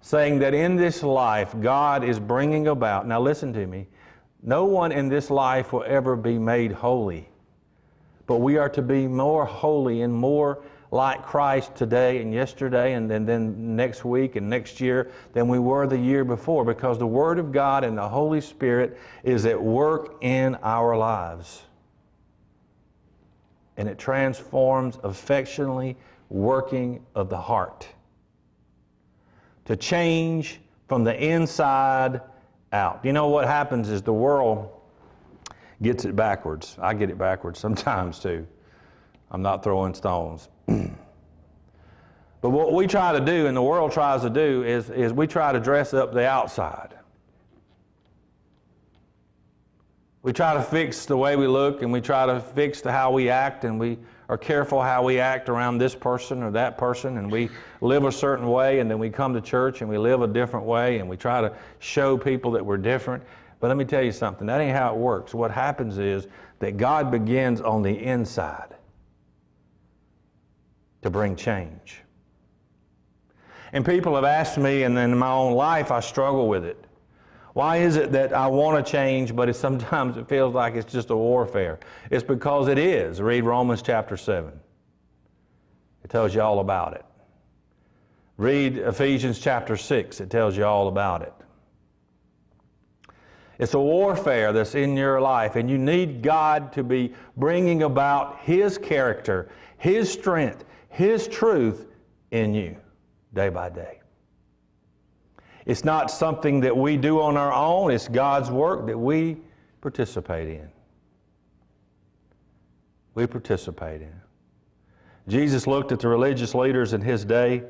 saying 0.00 0.40
that 0.40 0.54
in 0.54 0.74
this 0.74 1.04
life, 1.04 1.54
God 1.60 2.02
is 2.02 2.18
bringing 2.18 2.66
about. 2.66 3.06
Now, 3.06 3.20
listen 3.20 3.52
to 3.52 3.64
me. 3.64 3.86
No 4.42 4.64
one 4.64 4.90
in 4.90 5.08
this 5.08 5.30
life 5.30 5.72
will 5.72 5.84
ever 5.86 6.16
be 6.16 6.38
made 6.38 6.72
holy, 6.72 7.28
but 8.26 8.38
we 8.38 8.56
are 8.56 8.68
to 8.70 8.82
be 8.82 9.06
more 9.06 9.44
holy 9.44 10.02
and 10.02 10.12
more 10.12 10.64
like 10.90 11.22
Christ 11.22 11.76
today 11.76 12.20
and 12.20 12.34
yesterday 12.34 12.94
and 12.94 13.08
then, 13.08 13.24
then 13.24 13.76
next 13.76 14.04
week 14.04 14.34
and 14.34 14.50
next 14.50 14.80
year 14.80 15.12
than 15.34 15.46
we 15.46 15.60
were 15.60 15.86
the 15.86 15.96
year 15.96 16.24
before 16.24 16.64
because 16.64 16.98
the 16.98 17.06
Word 17.06 17.38
of 17.38 17.52
God 17.52 17.84
and 17.84 17.96
the 17.96 18.08
Holy 18.08 18.40
Spirit 18.40 18.98
is 19.22 19.46
at 19.46 19.62
work 19.62 20.16
in 20.22 20.56
our 20.56 20.96
lives. 20.96 21.62
And 23.76 23.88
it 23.88 23.96
transforms 23.96 24.98
affectionately 25.04 25.96
working 26.32 27.04
of 27.14 27.28
the 27.28 27.36
heart 27.36 27.86
to 29.66 29.76
change 29.76 30.60
from 30.88 31.04
the 31.04 31.14
inside 31.14 32.22
out. 32.72 33.04
You 33.04 33.12
know 33.12 33.28
what 33.28 33.46
happens 33.46 33.90
is 33.90 34.00
the 34.00 34.14
world 34.14 34.70
gets 35.82 36.06
it 36.06 36.16
backwards. 36.16 36.78
I 36.80 36.94
get 36.94 37.10
it 37.10 37.18
backwards 37.18 37.58
sometimes 37.60 38.18
too. 38.18 38.46
I'm 39.30 39.42
not 39.42 39.62
throwing 39.62 39.92
stones. 39.92 40.48
but 40.66 42.50
what 42.50 42.72
we 42.72 42.86
try 42.86 43.12
to 43.12 43.20
do, 43.24 43.46
and 43.46 43.56
the 43.56 43.62
world 43.62 43.92
tries 43.92 44.22
to 44.22 44.30
do, 44.30 44.62
is, 44.62 44.88
is 44.88 45.12
we 45.12 45.26
try 45.26 45.52
to 45.52 45.60
dress 45.60 45.92
up 45.92 46.14
the 46.14 46.26
outside. 46.26 46.94
We 50.22 50.32
try 50.32 50.54
to 50.54 50.62
fix 50.62 51.04
the 51.04 51.16
way 51.16 51.36
we 51.36 51.46
look 51.46 51.82
and 51.82 51.92
we 51.92 52.00
try 52.00 52.24
to 52.26 52.40
fix 52.40 52.80
the 52.80 52.90
how 52.90 53.10
we 53.12 53.28
act 53.28 53.64
and 53.64 53.78
we 53.78 53.98
are 54.32 54.38
careful 54.38 54.80
how 54.80 55.02
we 55.02 55.20
act 55.20 55.50
around 55.50 55.76
this 55.76 55.94
person 55.94 56.42
or 56.42 56.50
that 56.50 56.78
person, 56.78 57.18
and 57.18 57.30
we 57.30 57.50
live 57.82 58.06
a 58.06 58.10
certain 58.10 58.48
way, 58.48 58.80
and 58.80 58.90
then 58.90 58.98
we 58.98 59.10
come 59.10 59.34
to 59.34 59.42
church 59.42 59.82
and 59.82 59.90
we 59.90 59.98
live 59.98 60.22
a 60.22 60.26
different 60.26 60.64
way, 60.64 61.00
and 61.00 61.08
we 61.08 61.18
try 61.18 61.42
to 61.42 61.54
show 61.80 62.16
people 62.16 62.50
that 62.50 62.64
we're 62.64 62.78
different. 62.78 63.22
But 63.60 63.68
let 63.68 63.76
me 63.76 63.84
tell 63.84 64.02
you 64.02 64.10
something 64.10 64.46
that 64.46 64.58
ain't 64.58 64.74
how 64.74 64.94
it 64.94 64.96
works. 64.96 65.34
What 65.34 65.50
happens 65.50 65.98
is 65.98 66.28
that 66.60 66.78
God 66.78 67.10
begins 67.10 67.60
on 67.60 67.82
the 67.82 67.90
inside 67.90 68.74
to 71.02 71.10
bring 71.10 71.36
change. 71.36 72.00
And 73.74 73.84
people 73.84 74.14
have 74.14 74.24
asked 74.24 74.56
me, 74.56 74.84
and 74.84 74.96
in 74.96 75.18
my 75.18 75.30
own 75.30 75.52
life, 75.52 75.90
I 75.92 76.00
struggle 76.00 76.48
with 76.48 76.64
it. 76.64 76.82
Why 77.54 77.78
is 77.78 77.96
it 77.96 78.12
that 78.12 78.32
I 78.32 78.46
want 78.46 78.84
to 78.84 78.90
change, 78.90 79.36
but 79.36 79.48
it, 79.48 79.54
sometimes 79.54 80.16
it 80.16 80.28
feels 80.28 80.54
like 80.54 80.74
it's 80.74 80.90
just 80.90 81.10
a 81.10 81.16
warfare? 81.16 81.78
It's 82.10 82.24
because 82.24 82.68
it 82.68 82.78
is. 82.78 83.20
Read 83.20 83.44
Romans 83.44 83.82
chapter 83.82 84.16
7. 84.16 84.52
It 86.04 86.10
tells 86.10 86.34
you 86.34 86.40
all 86.40 86.60
about 86.60 86.94
it. 86.94 87.04
Read 88.38 88.78
Ephesians 88.78 89.38
chapter 89.38 89.76
6. 89.76 90.20
It 90.20 90.30
tells 90.30 90.56
you 90.56 90.64
all 90.64 90.88
about 90.88 91.22
it. 91.22 91.32
It's 93.58 93.74
a 93.74 93.80
warfare 93.80 94.52
that's 94.52 94.74
in 94.74 94.96
your 94.96 95.20
life, 95.20 95.54
and 95.54 95.70
you 95.70 95.78
need 95.78 96.22
God 96.22 96.72
to 96.72 96.82
be 96.82 97.14
bringing 97.36 97.82
about 97.84 98.40
His 98.40 98.78
character, 98.78 99.50
His 99.76 100.10
strength, 100.10 100.64
His 100.88 101.28
truth 101.28 101.86
in 102.30 102.54
you 102.54 102.76
day 103.34 103.50
by 103.50 103.68
day. 103.68 104.01
It's 105.66 105.84
not 105.84 106.10
something 106.10 106.60
that 106.60 106.76
we 106.76 106.96
do 106.96 107.20
on 107.20 107.36
our 107.36 107.52
own, 107.52 107.90
it's 107.90 108.08
God's 108.08 108.50
work 108.50 108.86
that 108.86 108.98
we 108.98 109.36
participate 109.80 110.48
in. 110.48 110.68
We 113.14 113.26
participate 113.26 114.02
in. 114.02 114.14
Jesus 115.28 115.66
looked 115.66 115.92
at 115.92 116.00
the 116.00 116.08
religious 116.08 116.54
leaders 116.54 116.94
in 116.94 117.00
his 117.00 117.24
day, 117.24 117.62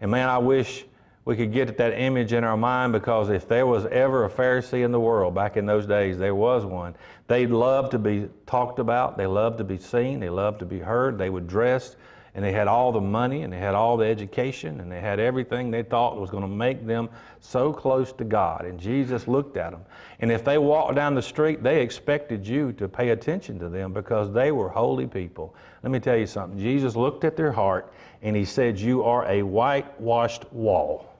and 0.00 0.10
man, 0.10 0.28
I 0.28 0.38
wish 0.38 0.84
we 1.24 1.36
could 1.36 1.52
get 1.52 1.76
that 1.78 1.98
image 1.98 2.32
in 2.32 2.44
our 2.44 2.56
mind 2.56 2.92
because 2.92 3.30
if 3.30 3.48
there 3.48 3.66
was 3.66 3.86
ever 3.86 4.26
a 4.26 4.30
Pharisee 4.30 4.84
in 4.84 4.92
the 4.92 5.00
world 5.00 5.34
back 5.34 5.56
in 5.56 5.64
those 5.64 5.86
days, 5.86 6.18
there 6.18 6.34
was 6.34 6.64
one. 6.64 6.94
They 7.26 7.46
loved 7.46 7.92
to 7.92 7.98
be 7.98 8.28
talked 8.46 8.78
about, 8.78 9.16
they 9.16 9.26
loved 9.26 9.58
to 9.58 9.64
be 9.64 9.78
seen, 9.78 10.20
they 10.20 10.28
loved 10.28 10.58
to 10.58 10.66
be 10.66 10.78
heard, 10.78 11.16
they 11.16 11.30
would 11.30 11.46
dress 11.46 11.96
and 12.34 12.44
they 12.44 12.50
had 12.50 12.66
all 12.66 12.90
the 12.90 13.00
money 13.00 13.42
and 13.42 13.52
they 13.52 13.58
had 13.58 13.76
all 13.76 13.96
the 13.96 14.06
education 14.06 14.80
and 14.80 14.90
they 14.90 15.00
had 15.00 15.20
everything 15.20 15.70
they 15.70 15.84
thought 15.84 16.20
was 16.20 16.30
going 16.30 16.42
to 16.42 16.48
make 16.48 16.84
them 16.84 17.08
so 17.40 17.72
close 17.72 18.12
to 18.12 18.24
God. 18.24 18.64
And 18.64 18.78
Jesus 18.78 19.28
looked 19.28 19.56
at 19.56 19.70
them. 19.70 19.82
And 20.18 20.32
if 20.32 20.44
they 20.44 20.58
walked 20.58 20.96
down 20.96 21.14
the 21.14 21.22
street, 21.22 21.62
they 21.62 21.80
expected 21.80 22.44
you 22.44 22.72
to 22.72 22.88
pay 22.88 23.10
attention 23.10 23.60
to 23.60 23.68
them 23.68 23.92
because 23.92 24.32
they 24.32 24.50
were 24.50 24.68
holy 24.68 25.06
people. 25.06 25.54
Let 25.84 25.92
me 25.92 26.00
tell 26.00 26.16
you 26.16 26.26
something. 26.26 26.58
Jesus 26.58 26.96
looked 26.96 27.22
at 27.22 27.36
their 27.36 27.52
heart 27.52 27.92
and 28.22 28.34
he 28.34 28.44
said, 28.44 28.80
You 28.80 29.04
are 29.04 29.24
a 29.26 29.42
whitewashed 29.42 30.52
wall. 30.52 31.14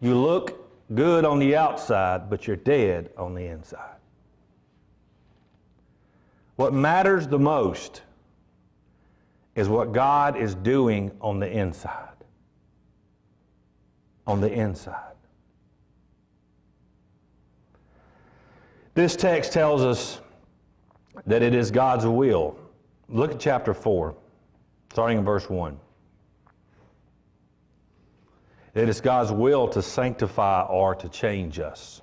You 0.00 0.14
look 0.14 0.70
good 0.94 1.24
on 1.24 1.40
the 1.40 1.56
outside, 1.56 2.30
but 2.30 2.46
you're 2.46 2.56
dead 2.56 3.10
on 3.16 3.34
the 3.34 3.46
inside. 3.46 3.96
What 6.54 6.72
matters 6.72 7.26
the 7.26 7.38
most 7.38 8.02
is 9.54 9.68
what 9.68 9.92
God 9.92 10.36
is 10.36 10.54
doing 10.54 11.10
on 11.20 11.40
the 11.40 11.50
inside. 11.50 12.08
On 14.26 14.40
the 14.40 14.52
inside. 14.52 15.14
This 18.94 19.16
text 19.16 19.52
tells 19.52 19.82
us 19.82 20.20
that 21.26 21.42
it 21.42 21.54
is 21.54 21.70
God's 21.70 22.06
will. 22.06 22.56
Look 23.08 23.32
at 23.32 23.40
chapter 23.40 23.74
4, 23.74 24.14
starting 24.92 25.18
in 25.18 25.24
verse 25.24 25.48
1. 25.48 25.78
It 28.74 28.88
is 28.88 29.00
God's 29.00 29.32
will 29.32 29.66
to 29.68 29.82
sanctify 29.82 30.62
or 30.62 30.94
to 30.94 31.08
change 31.08 31.58
us. 31.58 32.02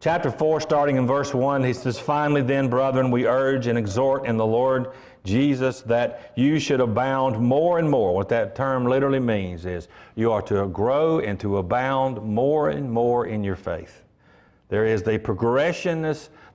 Chapter 0.00 0.30
4, 0.30 0.62
starting 0.62 0.96
in 0.96 1.06
verse 1.06 1.34
1, 1.34 1.62
he 1.62 1.74
says, 1.74 1.98
Finally, 1.98 2.40
then, 2.42 2.68
brethren, 2.68 3.10
we 3.10 3.26
urge 3.26 3.66
and 3.66 3.76
exhort 3.76 4.24
in 4.24 4.38
the 4.38 4.46
Lord 4.46 4.92
Jesus 5.24 5.82
that 5.82 6.32
you 6.36 6.58
should 6.58 6.80
abound 6.80 7.38
more 7.38 7.78
and 7.78 7.88
more. 7.88 8.14
What 8.14 8.28
that 8.30 8.54
term 8.54 8.86
literally 8.86 9.20
means 9.20 9.66
is 9.66 9.88
you 10.14 10.32
are 10.32 10.42
to 10.42 10.66
grow 10.68 11.20
and 11.20 11.38
to 11.40 11.58
abound 11.58 12.22
more 12.22 12.70
and 12.70 12.90
more 12.90 13.26
in 13.26 13.44
your 13.44 13.56
faith. 13.56 14.04
There 14.68 14.86
is 14.86 15.06
a 15.08 15.18
progression, 15.18 16.02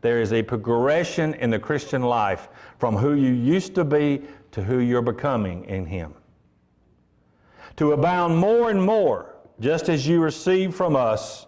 there 0.02 0.22
is 0.22 0.34
a 0.34 0.42
progression 0.42 1.34
in 1.36 1.50
the 1.50 1.60
Christian 1.60 2.02
life 2.02 2.48
from 2.80 2.96
who 2.96 3.14
you 3.14 3.32
used 3.32 3.76
to 3.76 3.84
be 3.84 4.22
to 4.52 4.64
who 4.64 4.80
you're 4.80 5.02
becoming 5.02 5.66
in 5.66 5.86
Him 5.86 6.16
to 7.78 7.92
abound 7.92 8.38
more 8.38 8.70
and 8.70 8.82
more, 8.82 9.36
just 9.60 9.90
as 9.90 10.08
you 10.08 10.22
receive 10.22 10.74
from 10.74 10.96
us, 10.96 11.46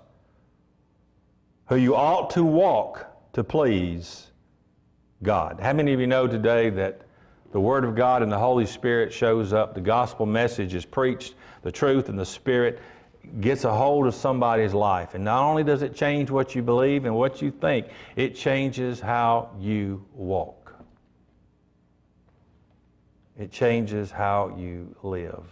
who 1.68 1.76
you 1.76 1.96
ought 1.96 2.30
to 2.32 2.44
walk 2.44 3.34
to 3.34 3.44
please 3.44 4.28
God. 5.24 5.60
How 5.62 5.74
many 5.74 5.94
of 5.94 6.00
you 6.00 6.08
know 6.08 6.28
today 6.28 6.70
that 6.72 7.02
the 7.51 7.60
Word 7.60 7.86
of 7.86 7.96
God 7.96 8.22
and 8.22 8.32
the 8.32 8.38
Holy 8.38 8.66
Spirit 8.66 9.13
shows 9.13 9.54
up, 9.54 9.74
the 9.74 9.82
gospel 9.82 10.25
message 10.25 10.74
is 10.74 10.86
preached, 10.86 11.36
the 11.62 11.72
truth 11.72 12.10
and 12.10 12.20
the 12.20 12.25
Spirit 12.25 12.80
gets 13.42 13.63
a 13.63 13.74
hold 13.74 14.08
of 14.08 14.16
somebody's 14.16 14.74
life. 14.74 15.13
And 15.13 15.24
not 15.24 15.44
only 15.44 15.63
does 15.63 15.82
it 15.82 15.96
change 15.96 16.30
what 16.30 16.56
you 16.56 16.62
believe 16.62 17.06
and 17.06 17.16
what 17.16 17.42
you 17.42 17.51
think, 17.51 17.88
it 18.16 18.36
changes 18.36 19.00
how 19.00 19.51
you 19.60 20.04
walk. 20.13 20.74
It 23.38 23.51
changes 23.51 24.12
how 24.12 24.56
you 24.58 24.96
live. 25.04 25.44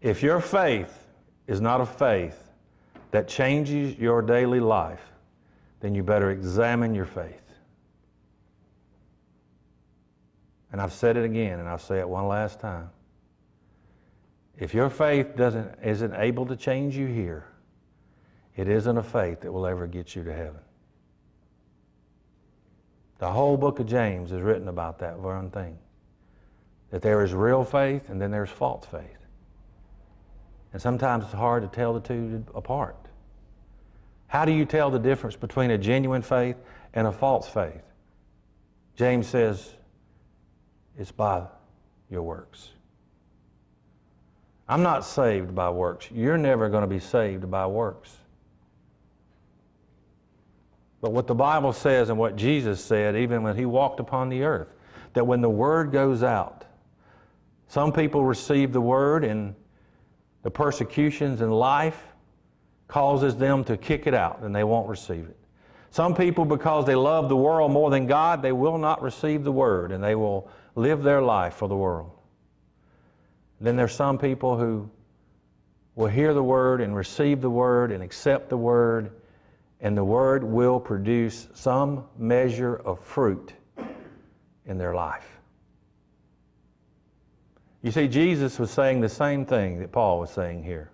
If 0.00 0.22
your 0.22 0.40
faith 0.40 1.06
is 1.46 1.60
not 1.60 1.80
a 1.80 1.86
faith 1.86 2.50
that 3.10 3.28
changes 3.28 3.98
your 3.98 4.22
daily 4.22 4.60
life, 4.60 5.02
then 5.80 5.94
you 5.94 6.02
better 6.02 6.30
examine 6.30 6.94
your 6.94 7.06
faith. 7.06 7.39
And 10.72 10.80
I've 10.80 10.92
said 10.92 11.16
it 11.16 11.24
again, 11.24 11.58
and 11.58 11.68
I'll 11.68 11.78
say 11.78 11.98
it 11.98 12.08
one 12.08 12.28
last 12.28 12.60
time. 12.60 12.90
If 14.58 14.74
your 14.74 14.90
faith 14.90 15.36
doesn't, 15.36 15.78
isn't 15.82 16.14
able 16.14 16.46
to 16.46 16.56
change 16.56 16.96
you 16.96 17.06
here, 17.06 17.46
it 18.56 18.68
isn't 18.68 18.96
a 18.96 19.02
faith 19.02 19.40
that 19.40 19.52
will 19.52 19.66
ever 19.66 19.86
get 19.86 20.14
you 20.14 20.22
to 20.24 20.32
heaven. 20.32 20.60
The 23.18 23.30
whole 23.30 23.56
book 23.56 23.80
of 23.80 23.86
James 23.86 24.32
is 24.32 24.40
written 24.40 24.68
about 24.68 24.98
that 25.00 25.18
one 25.18 25.50
thing 25.50 25.78
that 26.90 27.02
there 27.02 27.22
is 27.22 27.32
real 27.32 27.64
faith 27.64 28.08
and 28.08 28.20
then 28.20 28.30
there's 28.30 28.50
false 28.50 28.84
faith. 28.84 29.18
And 30.72 30.82
sometimes 30.82 31.24
it's 31.24 31.32
hard 31.32 31.62
to 31.62 31.68
tell 31.68 31.94
the 31.94 32.00
two 32.00 32.44
apart. 32.54 32.96
How 34.26 34.44
do 34.44 34.52
you 34.52 34.64
tell 34.64 34.90
the 34.90 34.98
difference 34.98 35.36
between 35.36 35.70
a 35.70 35.78
genuine 35.78 36.22
faith 36.22 36.56
and 36.94 37.06
a 37.06 37.12
false 37.12 37.48
faith? 37.48 37.82
James 38.96 39.26
says, 39.26 39.74
it's 41.00 41.10
by 41.10 41.42
your 42.10 42.22
works. 42.22 42.68
I'm 44.68 44.82
not 44.82 45.04
saved 45.04 45.54
by 45.54 45.70
works. 45.70 46.06
You're 46.12 46.36
never 46.36 46.68
going 46.68 46.82
to 46.82 46.86
be 46.86 47.00
saved 47.00 47.50
by 47.50 47.66
works. 47.66 48.14
But 51.00 51.12
what 51.12 51.26
the 51.26 51.34
Bible 51.34 51.72
says 51.72 52.10
and 52.10 52.18
what 52.18 52.36
Jesus 52.36 52.84
said, 52.84 53.16
even 53.16 53.42
when 53.42 53.56
he 53.56 53.64
walked 53.64 53.98
upon 53.98 54.28
the 54.28 54.42
earth, 54.42 54.68
that 55.14 55.26
when 55.26 55.40
the 55.40 55.48
word 55.48 55.90
goes 55.90 56.22
out, 56.22 56.66
some 57.66 57.92
people 57.92 58.22
receive 58.22 58.72
the 58.72 58.80
word 58.80 59.24
and 59.24 59.54
the 60.42 60.50
persecutions 60.50 61.40
in 61.40 61.50
life 61.50 62.02
causes 62.88 63.36
them 63.36 63.64
to 63.64 63.78
kick 63.78 64.06
it 64.06 64.12
out 64.12 64.40
and 64.42 64.54
they 64.54 64.64
won't 64.64 64.86
receive 64.86 65.26
it. 65.26 65.36
Some 65.92 66.14
people, 66.14 66.44
because 66.44 66.84
they 66.84 66.94
love 66.94 67.30
the 67.30 67.36
world 67.36 67.72
more 67.72 67.90
than 67.90 68.06
God, 68.06 68.42
they 68.42 68.52
will 68.52 68.76
not 68.76 69.00
receive 69.00 69.44
the 69.44 69.52
word 69.52 69.92
and 69.92 70.04
they 70.04 70.14
will 70.14 70.50
live 70.74 71.02
their 71.02 71.22
life 71.22 71.54
for 71.54 71.68
the 71.68 71.76
world. 71.76 72.10
Then 73.60 73.76
there's 73.76 73.94
some 73.94 74.18
people 74.18 74.56
who 74.56 74.90
will 75.94 76.06
hear 76.06 76.32
the 76.32 76.42
word 76.42 76.80
and 76.80 76.96
receive 76.96 77.40
the 77.40 77.50
word 77.50 77.92
and 77.92 78.02
accept 78.02 78.48
the 78.48 78.56
word, 78.56 79.10
and 79.80 79.96
the 79.96 80.04
word 80.04 80.42
will 80.42 80.80
produce 80.80 81.48
some 81.52 82.04
measure 82.16 82.76
of 82.76 83.00
fruit 83.00 83.52
in 84.66 84.78
their 84.78 84.94
life. 84.94 85.26
You 87.82 87.90
see, 87.90 88.08
Jesus 88.08 88.58
was 88.58 88.70
saying 88.70 89.00
the 89.00 89.08
same 89.08 89.44
thing 89.46 89.78
that 89.80 89.90
Paul 89.90 90.20
was 90.20 90.30
saying 90.30 90.64
here. 90.64 90.90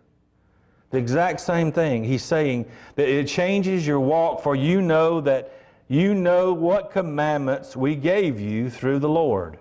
The 0.90 0.98
exact 0.98 1.40
same 1.40 1.72
thing. 1.72 2.04
He's 2.04 2.22
saying 2.22 2.66
that 2.94 3.08
it 3.08 3.26
changes 3.26 3.86
your 3.86 4.00
walk, 4.00 4.42
for 4.42 4.54
you 4.54 4.80
know 4.80 5.20
that 5.20 5.52
you 5.88 6.14
know 6.14 6.52
what 6.52 6.90
commandments 6.90 7.76
we 7.76 7.96
gave 7.96 8.40
you 8.40 8.70
through 8.70 9.00
the 9.00 9.08
Lord. 9.08 9.58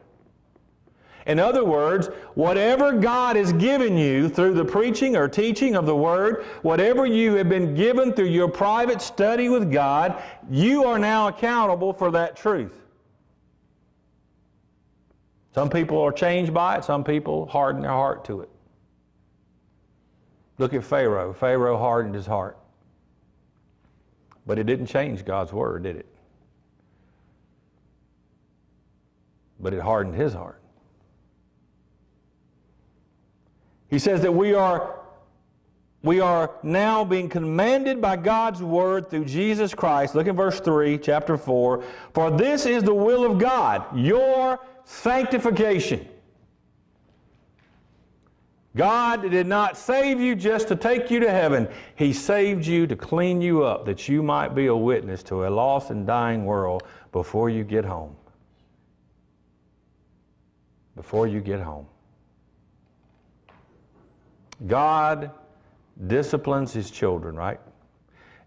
In 1.26 1.40
other 1.40 1.66
words, 1.66 2.08
whatever 2.36 2.92
God 2.92 3.36
has 3.36 3.52
given 3.54 3.98
you 3.98 4.30
through 4.30 4.54
the 4.54 4.66
preaching 4.66 5.16
or 5.16 5.28
teaching 5.28 5.76
of 5.76 5.88
the 5.88 5.96
Word, 5.96 6.46
whatever 6.62 7.06
you 7.08 7.34
have 7.34 7.50
been 7.50 7.74
given 7.74 8.14
through 8.14 8.28
your 8.28 8.48
private 8.48 9.02
study 9.02 9.50
with 9.50 9.72
God, 9.72 10.22
you 10.52 10.84
are 10.86 11.00
now 11.00 11.28
accountable 11.28 11.94
for 11.94 12.12
that 12.12 12.36
truth. 12.36 12.80
Some 15.56 15.70
people 15.70 16.00
are 16.02 16.12
changed 16.12 16.54
by 16.54 16.78
it, 16.78 16.84
some 16.84 17.04
people 17.04 17.48
harden 17.48 17.82
their 17.82 17.92
heart 17.92 18.26
to 18.26 18.42
it. 18.42 18.50
Look 20.58 20.74
at 20.74 20.84
Pharaoh. 20.84 21.34
Pharaoh 21.34 21.78
hardened 21.78 22.14
his 22.14 22.28
heart. 22.28 22.58
But 24.46 24.60
it 24.60 24.66
didn't 24.66 24.86
change 24.86 25.26
God's 25.26 25.52
word, 25.52 25.84
did 25.84 25.96
it? 25.96 26.06
But 29.60 29.74
it 29.74 29.82
hardened 29.82 30.16
his 30.16 30.34
heart. 30.34 30.62
He 33.96 34.00
says 34.00 34.20
that 34.24 34.34
we 34.34 34.54
are 34.54 35.00
we 36.04 36.20
are 36.20 36.52
now 36.64 37.06
being 37.06 37.30
commanded 37.30 38.02
by 38.02 38.18
God's 38.18 38.62
word 38.62 39.10
through 39.10 39.24
Jesus 39.24 39.74
Christ. 39.74 40.16
Look 40.16 40.28
at 40.28 40.36
verse 40.36 40.60
3, 40.60 40.98
chapter 40.98 41.38
4. 41.38 41.82
For 42.14 42.30
this 42.30 42.66
is 42.66 42.84
the 42.84 42.94
will 42.94 43.24
of 43.24 43.40
God, 43.40 43.86
your 43.98 44.60
sanctification. 44.84 46.06
God 48.76 49.32
did 49.32 49.48
not 49.48 49.78
save 49.78 50.20
you 50.20 50.36
just 50.36 50.68
to 50.68 50.76
take 50.76 51.10
you 51.10 51.22
to 51.22 51.32
heaven. 51.32 51.66
He 51.96 52.12
saved 52.12 52.66
you 52.66 52.88
to 52.88 52.98
clean 52.98 53.42
you 53.42 53.64
up 53.64 53.86
that 53.86 54.10
you 54.10 54.22
might 54.22 54.54
be 54.54 54.68
a 54.68 54.76
witness 54.76 55.24
to 55.24 55.48
a 55.48 55.50
lost 55.50 55.90
and 55.90 56.06
dying 56.06 56.44
world 56.44 56.84
before 57.14 57.50
you 57.50 57.64
get 57.64 57.86
home. 57.86 58.14
Before 60.98 61.28
you 61.28 61.40
get 61.40 61.62
home. 61.62 61.88
God 64.65 65.32
disciplines 66.08 66.74
his 66.74 66.91
children, 66.91 67.36
right? 67.36 67.60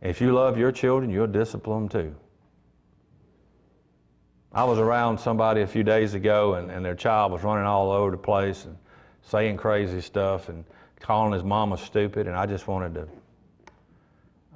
If 0.01 0.21
you 0.21 0.33
love 0.33 0.59
your 0.59 0.73
children, 0.73 1.11
you'll 1.11 1.27
discipline 1.27 1.89
them 1.89 1.89
too. 1.89 2.15
I 4.53 4.65
was 4.65 4.79
around 4.79 5.19
somebody 5.19 5.61
a 5.61 5.67
few 5.67 5.83
days 5.83 6.15
ago, 6.15 6.55
and, 6.55 6.71
and 6.71 6.85
their 6.85 6.95
child 6.95 7.33
was 7.33 7.43
running 7.43 7.67
all 7.67 7.91
over 7.91 8.11
the 8.11 8.17
place 8.17 8.65
and 8.65 8.77
saying 9.23 9.59
crazy 9.59 10.01
stuff 10.01 10.49
and 10.49 10.65
calling 11.01 11.33
his 11.33 11.45
mama 11.45 11.77
stupid, 11.77 12.27
and 12.27 12.37
I 12.37 12.47
just 12.47 12.67
wanted 12.67 12.95
to. 12.95 13.09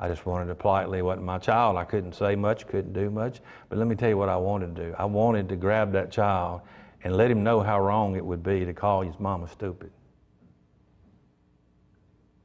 I 0.00 0.08
just 0.08 0.26
wanted 0.26 0.46
to 0.46 0.54
politely, 0.54 0.98
it 0.98 1.02
wasn't 1.02 1.26
my 1.26 1.38
child. 1.38 1.76
I 1.76 1.84
couldn't 1.84 2.14
say 2.14 2.34
much, 2.34 2.66
couldn't 2.66 2.92
do 2.92 3.10
much. 3.10 3.40
But 3.68 3.78
let 3.78 3.86
me 3.86 3.94
tell 3.94 4.08
you 4.08 4.16
what 4.16 4.28
I 4.28 4.36
wanted 4.36 4.74
to 4.74 4.86
do. 4.86 4.94
I 4.98 5.04
wanted 5.04 5.48
to 5.50 5.56
grab 5.56 5.92
that 5.92 6.10
child 6.10 6.62
and 7.04 7.14
let 7.14 7.30
him 7.30 7.44
know 7.44 7.60
how 7.60 7.78
wrong 7.78 8.16
it 8.16 8.24
would 8.24 8.42
be 8.42 8.64
to 8.64 8.72
call 8.72 9.02
his 9.02 9.14
mama 9.20 9.48
stupid. 9.48 9.92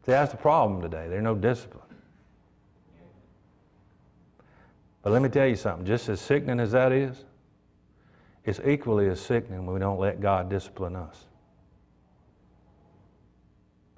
See, 0.08 0.14
that's 0.14 0.32
the 0.32 0.38
problem 0.38 0.82
today. 0.82 1.08
There's 1.08 1.22
no 1.22 1.36
discipline. 1.36 1.84
But 5.04 5.12
let 5.12 5.22
me 5.22 5.30
tell 5.30 5.46
you 5.46 5.56
something, 5.56 5.86
just 5.86 6.10
as 6.10 6.20
sickening 6.20 6.60
as 6.60 6.72
that 6.72 6.92
is, 6.92 7.26
it's 8.46 8.60
equally 8.66 9.10
as 9.10 9.20
sickening 9.20 9.66
when 9.66 9.74
we 9.74 9.80
don't 9.80 10.00
let 10.00 10.20
God 10.20 10.50
discipline 10.50 10.96
us. 10.96 11.28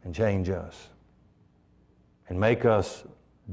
and 0.03 0.15
change 0.15 0.49
us 0.49 0.89
and 2.29 2.39
make 2.39 2.65
us 2.65 3.03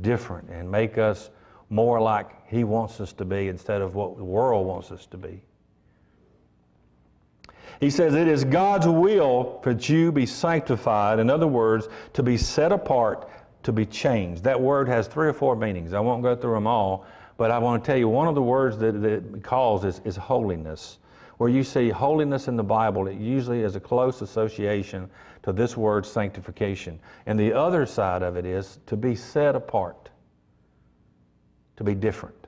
different 0.01 0.49
and 0.49 0.71
make 0.71 0.97
us 0.97 1.29
more 1.69 2.01
like 2.01 2.49
He 2.49 2.65
wants 2.65 2.99
us 3.01 3.13
to 3.15 3.27
be 3.27 3.49
instead 3.49 3.83
of 3.83 3.95
what 3.95 4.17
the 4.17 4.25
world 4.25 4.67
wants 4.67 4.91
us 4.91 5.05
to 5.07 5.19
be. 5.19 5.43
He 7.81 7.91
says, 7.91 8.15
It 8.15 8.29
is 8.29 8.45
God's 8.45 8.87
will 8.87 9.61
that 9.65 9.89
you 9.89 10.13
be 10.13 10.27
sanctified. 10.27 11.19
In 11.19 11.31
other 11.31 11.47
words, 11.47 11.89
to 12.15 12.23
be 12.23 12.37
set 12.37 12.73
apart, 12.73 13.29
to 13.65 13.73
be 13.73 13.85
changed. 13.85 14.45
That 14.45 14.61
word 14.61 14.89
has 14.89 15.07
three 15.07 15.29
or 15.29 15.33
four 15.33 15.57
meanings. 15.57 15.93
I 15.93 16.01
won't 16.01 16.23
go 16.23 16.35
through 16.35 16.55
them 16.55 16.67
all, 16.67 17.07
but 17.37 17.51
I 17.51 17.59
want 17.59 17.83
to 17.83 17.87
tell 17.87 17.99
you 17.99 18.09
one 18.09 18.29
of 18.29 18.35
the 18.35 18.43
words 18.43 18.79
that, 18.79 19.01
that 19.03 19.13
it 19.13 19.43
calls 19.43 19.85
is, 19.85 20.01
is 20.05 20.17
holiness. 20.17 20.99
Where 21.39 21.51
you 21.51 21.65
see 21.65 21.91
holiness 21.91 22.49
in 22.49 22.57
the 22.57 22.65
Bible, 22.65 23.09
it 23.09 23.19
usually 23.19 23.61
is 23.61 23.77
a 23.77 23.81
close 23.81 24.23
association 24.23 25.11
to 25.43 25.53
this 25.53 25.77
word 25.77 26.07
sanctification. 26.07 26.99
And 27.27 27.39
the 27.39 27.53
other 27.53 27.85
side 27.85 28.23
of 28.23 28.37
it 28.37 28.47
is 28.47 28.79
to 28.87 28.97
be 28.97 29.15
set 29.15 29.55
apart, 29.55 30.09
to 31.77 31.85
be 31.85 31.95
different, 31.95 32.47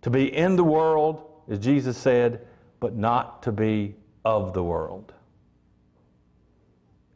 to 0.00 0.08
be 0.08 0.34
in 0.34 0.56
the 0.56 0.64
world, 0.64 1.30
as 1.50 1.58
Jesus 1.58 1.98
said, 1.98 2.46
but 2.80 2.96
not 2.96 3.42
to 3.42 3.52
be 3.52 3.94
of 4.26 4.52
the 4.52 4.62
world, 4.62 5.12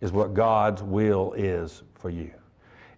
is 0.01 0.13
what 0.13 0.33
God's 0.33 0.81
will 0.81 1.33
is 1.33 1.83
for 1.97 2.09
you. 2.09 2.31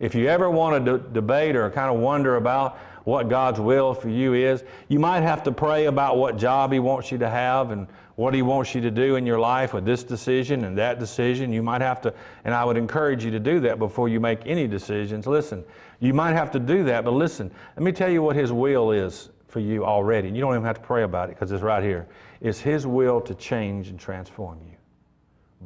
If 0.00 0.14
you 0.14 0.28
ever 0.28 0.50
want 0.50 0.84
to 0.84 0.98
debate 0.98 1.56
or 1.56 1.70
kind 1.70 1.90
of 1.90 1.98
wonder 1.98 2.36
about 2.36 2.76
what 3.04 3.30
God's 3.30 3.58
will 3.58 3.94
for 3.94 4.10
you 4.10 4.34
is, 4.34 4.64
you 4.88 4.98
might 4.98 5.22
have 5.22 5.42
to 5.44 5.50
pray 5.50 5.86
about 5.86 6.18
what 6.18 6.36
job 6.36 6.74
He 6.74 6.78
wants 6.78 7.10
you 7.10 7.16
to 7.18 7.30
have 7.30 7.70
and 7.70 7.86
what 8.16 8.34
He 8.34 8.42
wants 8.42 8.74
you 8.74 8.82
to 8.82 8.90
do 8.90 9.16
in 9.16 9.24
your 9.24 9.38
life 9.38 9.72
with 9.72 9.86
this 9.86 10.04
decision 10.04 10.64
and 10.64 10.76
that 10.76 10.98
decision. 10.98 11.50
You 11.50 11.62
might 11.62 11.80
have 11.80 12.02
to, 12.02 12.12
and 12.44 12.54
I 12.54 12.66
would 12.66 12.76
encourage 12.76 13.24
you 13.24 13.30
to 13.30 13.40
do 13.40 13.60
that 13.60 13.78
before 13.78 14.10
you 14.10 14.20
make 14.20 14.40
any 14.44 14.68
decisions. 14.68 15.26
Listen, 15.26 15.64
you 16.00 16.12
might 16.12 16.34
have 16.34 16.50
to 16.50 16.60
do 16.60 16.84
that, 16.84 17.02
but 17.02 17.14
listen, 17.14 17.50
let 17.76 17.82
me 17.82 17.92
tell 17.92 18.10
you 18.10 18.22
what 18.22 18.36
His 18.36 18.52
will 18.52 18.92
is 18.92 19.30
for 19.48 19.60
you 19.60 19.86
already. 19.86 20.28
And 20.28 20.36
you 20.36 20.42
don't 20.42 20.52
even 20.52 20.64
have 20.64 20.76
to 20.76 20.82
pray 20.82 21.02
about 21.02 21.30
it 21.30 21.36
because 21.36 21.50
it's 21.50 21.62
right 21.62 21.82
here. 21.82 22.06
It's 22.42 22.58
His 22.58 22.86
will 22.86 23.20
to 23.22 23.34
change 23.36 23.88
and 23.88 23.98
transform 23.98 24.58
you 24.66 24.76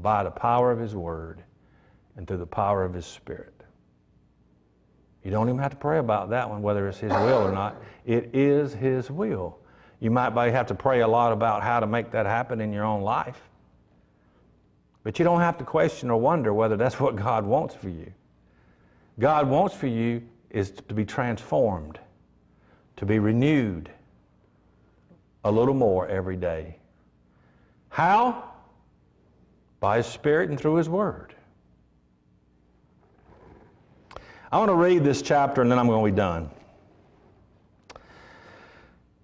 by 0.03 0.23
the 0.23 0.31
power 0.31 0.71
of 0.71 0.79
His 0.79 0.95
Word 0.95 1.43
and 2.17 2.29
through 2.29 2.37
the 2.37 2.47
power 2.47 2.85
of 2.85 2.93
His 2.93 3.07
Spirit. 3.07 3.55
You 5.25 5.31
don't 5.31 5.49
even 5.49 5.59
have 5.59 5.73
to 5.73 5.77
pray 5.77 5.99
about 5.99 6.31
that 6.31 6.49
one, 6.49 6.61
whether 6.63 6.87
it's 6.87 6.99
His 6.99 7.11
will 7.11 7.49
or 7.49 7.51
not. 7.51 7.83
It 8.05 8.31
is 8.35 8.75
His 8.75 9.11
will. 9.11 9.59
You 10.01 10.11
might 10.11 10.53
have 10.53 10.67
to 10.67 10.75
pray 10.75 11.01
a 11.01 11.09
lot 11.09 11.33
about 11.33 11.63
how 11.63 11.81
to 11.81 11.87
make 11.87 12.11
that 12.11 12.27
happen 12.27 12.61
in 12.61 12.75
your 12.75 12.85
own 12.85 13.01
life. 13.01 13.41
But 15.03 15.19
you 15.19 15.25
don't 15.25 15.41
have 15.41 15.57
to 15.59 15.65
question 15.65 16.11
or 16.11 16.21
wonder 16.21 16.53
whether 16.53 16.77
that's 16.77 17.01
what 17.01 17.17
God 17.17 17.47
wants 17.47 17.75
for 17.75 17.89
you. 17.89 18.13
God 19.19 19.49
wants 19.49 19.75
for 19.75 19.87
you 19.87 20.23
is 20.51 20.73
to 20.73 20.95
be 20.95 21.07
transformed, 21.07 21.99
to 22.97 23.07
be 23.07 23.19
renewed 23.19 23.91
a 25.47 25.51
little 25.51 25.75
more 25.75 26.09
every 26.09 26.37
day. 26.37 26.77
How? 27.89 28.51
By 29.79 29.99
His 29.99 30.07
Spirit 30.07 30.51
and 30.51 30.59
through 30.59 30.75
His 30.75 30.89
Word. 30.89 31.37
I 34.51 34.59
want 34.59 34.71
to 34.71 34.75
read 34.75 35.05
this 35.05 35.23
chapter 35.23 35.63
and 35.63 35.71
then 35.71 35.79
I'm 35.79 35.87
going 35.87 36.05
to 36.05 36.11
be 36.11 36.17
done. 36.17 36.51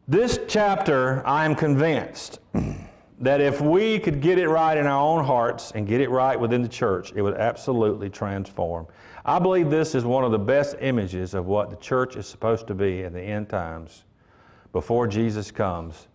This 0.07 0.39
chapter, 0.47 1.27
I 1.27 1.45
am 1.45 1.57
convinced 1.57 2.39
that 3.19 3.41
if 3.41 3.61
we 3.61 3.99
could 3.99 4.21
get 4.21 4.39
it 4.39 4.49
right 4.49 4.77
in 4.77 4.87
our 4.87 5.01
own 5.01 5.25
hearts 5.25 5.73
and 5.73 5.89
get 5.89 6.01
it 6.01 6.09
right 6.09 6.39
within 6.39 6.63
the 6.63 6.69
church, 6.69 7.13
it 7.17 7.23
would 7.23 7.35
absolutely 7.35 8.09
transform. 8.09 8.87
I 9.25 9.41
believe 9.41 9.71
this 9.71 9.97
is 9.97 10.05
one 10.05 10.23
of 10.23 10.31
the 10.31 10.39
best 10.39 10.77
images 10.81 11.35
of 11.35 11.47
what 11.47 11.71
the 11.71 11.77
church 11.77 12.15
is 12.15 12.29
supposed 12.29 12.69
to 12.69 12.75
be 12.75 13.03
in 13.03 13.13
the 13.13 13.23
end 13.23 13.49
times 13.49 14.05
before 14.73 15.09
Jesus 15.09 15.51
comes. 15.51 16.07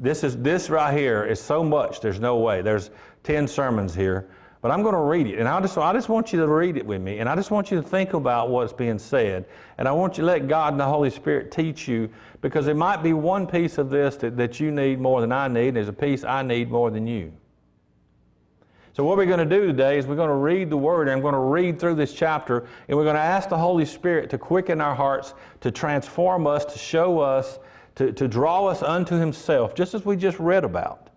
This 0.00 0.24
is 0.24 0.36
this 0.38 0.70
right 0.70 0.96
here 0.96 1.24
is 1.24 1.40
so 1.40 1.62
much, 1.62 2.00
there's 2.00 2.20
no 2.20 2.36
way. 2.36 2.62
There's 2.62 2.90
10 3.22 3.46
sermons 3.46 3.94
here. 3.94 4.28
But 4.64 4.70
I'm 4.70 4.82
going 4.82 4.94
to 4.94 5.00
read 5.00 5.26
it. 5.26 5.38
And 5.38 5.46
I 5.46 5.60
just, 5.60 5.76
I 5.76 5.92
just 5.92 6.08
want 6.08 6.32
you 6.32 6.40
to 6.40 6.48
read 6.48 6.78
it 6.78 6.86
with 6.86 7.02
me. 7.02 7.18
And 7.18 7.28
I 7.28 7.36
just 7.36 7.50
want 7.50 7.70
you 7.70 7.76
to 7.76 7.86
think 7.86 8.14
about 8.14 8.48
what's 8.48 8.72
being 8.72 8.98
said. 8.98 9.44
And 9.76 9.86
I 9.86 9.92
want 9.92 10.16
you 10.16 10.22
to 10.22 10.26
let 10.26 10.48
God 10.48 10.72
and 10.72 10.80
the 10.80 10.86
Holy 10.86 11.10
Spirit 11.10 11.50
teach 11.50 11.86
you 11.86 12.08
because 12.40 12.64
there 12.64 12.74
might 12.74 13.02
be 13.02 13.12
one 13.12 13.46
piece 13.46 13.76
of 13.76 13.90
this 13.90 14.16
that, 14.16 14.38
that 14.38 14.60
you 14.60 14.70
need 14.70 15.00
more 15.00 15.20
than 15.20 15.32
I 15.32 15.48
need. 15.48 15.68
And 15.68 15.76
there's 15.76 15.88
a 15.88 15.92
piece 15.92 16.24
I 16.24 16.42
need 16.42 16.70
more 16.70 16.90
than 16.90 17.06
you. 17.06 17.30
So, 18.94 19.04
what 19.04 19.18
we're 19.18 19.26
going 19.26 19.40
to 19.40 19.44
do 19.44 19.66
today 19.66 19.98
is 19.98 20.06
we're 20.06 20.14
going 20.14 20.28
to 20.28 20.34
read 20.36 20.70
the 20.70 20.76
Word, 20.76 21.08
and 21.08 21.16
I'm 21.16 21.20
going 21.20 21.34
to 21.34 21.40
read 21.40 21.80
through 21.80 21.96
this 21.96 22.14
chapter, 22.14 22.64
and 22.86 22.96
we're 22.96 23.02
going 23.02 23.16
to 23.16 23.20
ask 23.20 23.48
the 23.48 23.58
Holy 23.58 23.84
Spirit 23.84 24.30
to 24.30 24.38
quicken 24.38 24.80
our 24.80 24.94
hearts, 24.94 25.34
to 25.62 25.72
transform 25.72 26.46
us, 26.46 26.64
to 26.66 26.78
show 26.78 27.18
us, 27.18 27.58
to, 27.96 28.12
to 28.12 28.28
draw 28.28 28.66
us 28.66 28.82
unto 28.82 29.16
Himself, 29.16 29.74
just 29.74 29.94
as 29.94 30.04
we 30.04 30.16
just 30.16 30.38
read 30.38 30.64
about 30.64 31.10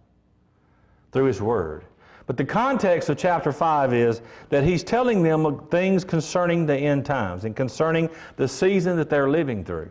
through 1.11 1.25
His 1.25 1.41
Word. 1.41 1.85
But 2.27 2.35
the 2.35 2.45
context 2.45 3.07
of 3.07 3.17
chapter 3.17 3.53
5 3.53 3.93
is 3.93 4.21
that 4.49 4.65
he's 4.65 4.83
telling 4.83 5.23
them 5.23 5.65
things 5.69 6.03
concerning 6.03 6.65
the 6.65 6.75
end 6.75 7.05
times 7.05 7.45
and 7.45 7.55
concerning 7.55 8.09
the 8.35 8.49
season 8.49 8.97
that 8.97 9.09
they're 9.09 9.29
living 9.29 9.63
through. 9.63 9.89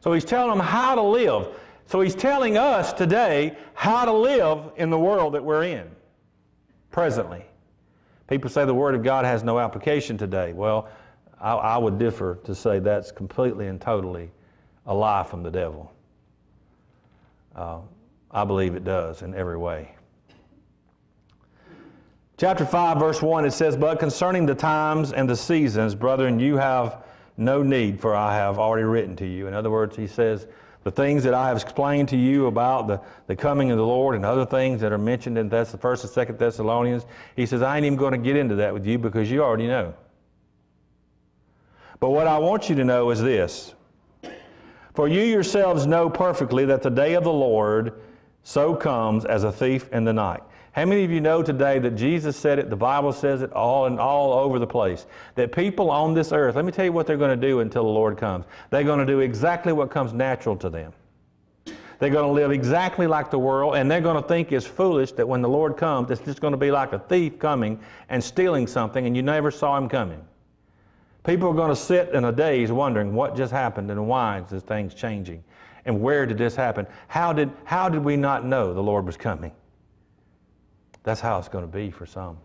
So 0.00 0.12
he's 0.12 0.24
telling 0.24 0.50
them 0.50 0.66
how 0.66 0.96
to 0.96 1.02
live. 1.02 1.48
So 1.86 2.00
he's 2.00 2.16
telling 2.16 2.58
us 2.58 2.92
today 2.92 3.56
how 3.74 4.04
to 4.04 4.12
live 4.12 4.72
in 4.76 4.90
the 4.90 4.98
world 4.98 5.34
that 5.34 5.44
we're 5.44 5.62
in 5.62 5.88
presently. 6.90 7.44
People 8.28 8.50
say 8.50 8.64
the 8.64 8.74
Word 8.74 8.96
of 8.96 9.04
God 9.04 9.24
has 9.24 9.44
no 9.44 9.60
application 9.60 10.18
today. 10.18 10.52
Well, 10.52 10.88
I, 11.40 11.52
I 11.52 11.78
would 11.78 11.96
differ 11.96 12.40
to 12.42 12.56
say 12.56 12.80
that's 12.80 13.12
completely 13.12 13.68
and 13.68 13.80
totally 13.80 14.32
a 14.86 14.94
lie 14.94 15.24
from 15.24 15.42
the 15.42 15.50
devil. 15.50 15.92
Uh, 17.54 17.78
I 18.30 18.44
believe 18.44 18.74
it 18.74 18.84
does 18.84 19.22
in 19.22 19.34
every 19.34 19.56
way. 19.56 19.94
Chapter 22.38 22.66
5, 22.66 22.98
verse 22.98 23.22
1, 23.22 23.46
it 23.46 23.52
says, 23.52 23.76
But 23.76 23.98
concerning 23.98 24.44
the 24.44 24.54
times 24.54 25.12
and 25.12 25.28
the 25.28 25.36
seasons, 25.36 25.94
brethren, 25.94 26.38
you 26.38 26.58
have 26.58 27.02
no 27.38 27.62
need, 27.62 27.98
for 27.98 28.14
I 28.14 28.34
have 28.34 28.58
already 28.58 28.84
written 28.84 29.16
to 29.16 29.26
you. 29.26 29.46
In 29.46 29.54
other 29.54 29.70
words, 29.70 29.96
he 29.96 30.06
says, 30.06 30.46
the 30.86 30.90
things 30.92 31.24
that 31.24 31.34
I 31.34 31.48
have 31.48 31.56
explained 31.56 32.10
to 32.10 32.16
you 32.16 32.46
about 32.46 32.86
the, 32.86 33.00
the 33.26 33.34
coming 33.34 33.72
of 33.72 33.76
the 33.76 33.84
Lord 33.84 34.14
and 34.14 34.24
other 34.24 34.46
things 34.46 34.80
that 34.82 34.92
are 34.92 34.98
mentioned 34.98 35.36
in 35.36 35.50
Thess- 35.50 35.72
the 35.72 35.78
first 35.78 36.04
and 36.04 36.12
second 36.12 36.38
Thessalonians, 36.38 37.06
he 37.34 37.44
says, 37.44 37.60
I 37.60 37.76
ain't 37.76 37.86
even 37.86 37.98
going 37.98 38.12
to 38.12 38.18
get 38.18 38.36
into 38.36 38.54
that 38.54 38.72
with 38.72 38.86
you 38.86 38.96
because 38.98 39.28
you 39.28 39.42
already 39.42 39.66
know. 39.66 39.94
But 41.98 42.10
what 42.10 42.26
I 42.26 42.38
want 42.38 42.68
you 42.68 42.76
to 42.76 42.84
know 42.84 43.10
is 43.10 43.20
this. 43.20 43.74
For 44.96 45.08
you 45.08 45.20
yourselves 45.20 45.86
know 45.86 46.08
perfectly 46.08 46.64
that 46.64 46.82
the 46.82 46.88
day 46.88 47.14
of 47.14 47.22
the 47.22 47.32
Lord 47.32 47.92
so 48.42 48.74
comes 48.74 49.26
as 49.26 49.44
a 49.44 49.52
thief 49.52 49.90
in 49.92 50.04
the 50.04 50.12
night. 50.14 50.42
How 50.72 50.86
many 50.86 51.04
of 51.04 51.10
you 51.10 51.20
know 51.20 51.42
today 51.42 51.78
that 51.80 51.96
Jesus 51.96 52.34
said 52.34 52.58
it, 52.58 52.70
the 52.70 52.76
Bible 52.76 53.12
says 53.12 53.42
it 53.42 53.52
all 53.52 53.84
and 53.84 54.00
all 54.00 54.32
over 54.32 54.58
the 54.58 54.66
place, 54.66 55.04
that 55.34 55.52
people 55.52 55.90
on 55.90 56.14
this 56.14 56.32
earth, 56.32 56.56
let 56.56 56.64
me 56.64 56.72
tell 56.72 56.86
you 56.86 56.92
what 56.92 57.06
they're 57.06 57.18
going 57.18 57.38
to 57.38 57.46
do 57.46 57.60
until 57.60 57.82
the 57.82 57.90
Lord 57.90 58.16
comes. 58.16 58.46
They're 58.70 58.84
going 58.84 59.00
to 59.00 59.04
do 59.04 59.20
exactly 59.20 59.74
what 59.74 59.90
comes 59.90 60.14
natural 60.14 60.56
to 60.56 60.70
them. 60.70 60.94
They're 61.98 62.08
going 62.08 62.26
to 62.26 62.32
live 62.32 62.50
exactly 62.50 63.06
like 63.06 63.30
the 63.30 63.38
world, 63.38 63.76
and 63.76 63.90
they're 63.90 64.00
going 64.00 64.22
to 64.22 64.26
think 64.26 64.50
it's 64.50 64.66
foolish 64.66 65.12
that 65.12 65.28
when 65.28 65.42
the 65.42 65.48
Lord 65.48 65.76
comes, 65.76 66.10
it's 66.10 66.22
just 66.22 66.40
going 66.40 66.52
to 66.52 66.58
be 66.58 66.70
like 66.70 66.94
a 66.94 66.98
thief 67.00 67.38
coming 67.38 67.80
and 68.08 68.24
stealing 68.24 68.66
something, 68.66 69.06
and 69.06 69.14
you 69.14 69.22
never 69.22 69.50
saw 69.50 69.76
him 69.76 69.90
coming. 69.90 70.22
People 71.26 71.48
are 71.48 71.54
going 71.54 71.70
to 71.70 71.76
sit 71.76 72.10
in 72.10 72.24
a 72.24 72.30
daze 72.30 72.70
wondering 72.70 73.12
what 73.12 73.36
just 73.36 73.52
happened 73.52 73.90
and 73.90 74.06
why 74.06 74.38
is 74.38 74.48
this 74.48 74.62
thing 74.62 74.88
changing, 74.88 75.42
and 75.84 76.00
where 76.00 76.24
did 76.24 76.38
this 76.38 76.54
happen? 76.54 76.86
How 77.08 77.32
did, 77.32 77.50
how 77.64 77.88
did 77.88 78.04
we 78.04 78.16
not 78.16 78.44
know 78.44 78.72
the 78.72 78.82
Lord 78.82 79.04
was 79.04 79.16
coming? 79.16 79.50
That's 81.02 81.20
how 81.20 81.38
it's 81.38 81.48
going 81.48 81.64
to 81.64 81.70
be 81.70 81.90
for 81.90 82.06
some. 82.06 82.38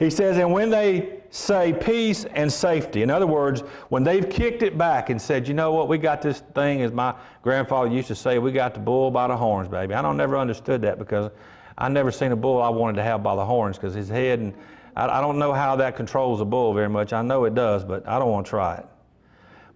He 0.00 0.10
says, 0.10 0.36
and 0.38 0.52
when 0.52 0.70
they 0.70 1.20
say 1.30 1.72
peace 1.72 2.24
and 2.24 2.52
safety, 2.52 3.02
in 3.02 3.10
other 3.10 3.28
words, 3.28 3.60
when 3.88 4.02
they've 4.02 4.28
kicked 4.28 4.62
it 4.62 4.76
back 4.76 5.10
and 5.10 5.22
said, 5.22 5.46
you 5.46 5.54
know 5.54 5.70
what, 5.72 5.86
we 5.88 5.96
got 5.96 6.20
this 6.22 6.40
thing, 6.56 6.82
as 6.82 6.90
my 6.90 7.14
grandfather 7.42 7.88
used 7.88 8.08
to 8.08 8.16
say, 8.16 8.40
we 8.40 8.50
got 8.50 8.74
the 8.74 8.80
bull 8.80 9.12
by 9.12 9.28
the 9.28 9.36
horns, 9.36 9.68
baby. 9.68 9.94
I 9.94 10.02
don't 10.02 10.16
never 10.16 10.36
understood 10.36 10.82
that 10.82 10.98
because 10.98 11.30
I 11.78 11.88
never 11.88 12.10
seen 12.10 12.32
a 12.32 12.36
bull 12.36 12.60
I 12.60 12.68
wanted 12.68 12.96
to 12.96 13.04
have 13.04 13.22
by 13.22 13.36
the 13.36 13.44
horns 13.44 13.76
because 13.76 13.94
his 13.94 14.08
head 14.08 14.40
and 14.40 14.52
I, 14.96 15.18
I 15.18 15.20
don't 15.20 15.38
know 15.38 15.52
how 15.52 15.76
that 15.76 15.96
controls 15.96 16.40
a 16.40 16.44
bull 16.44 16.74
very 16.74 16.88
much. 16.88 17.12
I 17.12 17.22
know 17.22 17.44
it 17.44 17.54
does, 17.54 17.84
but 17.84 18.06
I 18.08 18.18
don't 18.18 18.30
want 18.30 18.46
to 18.46 18.50
try 18.50 18.76
it. 18.76 18.86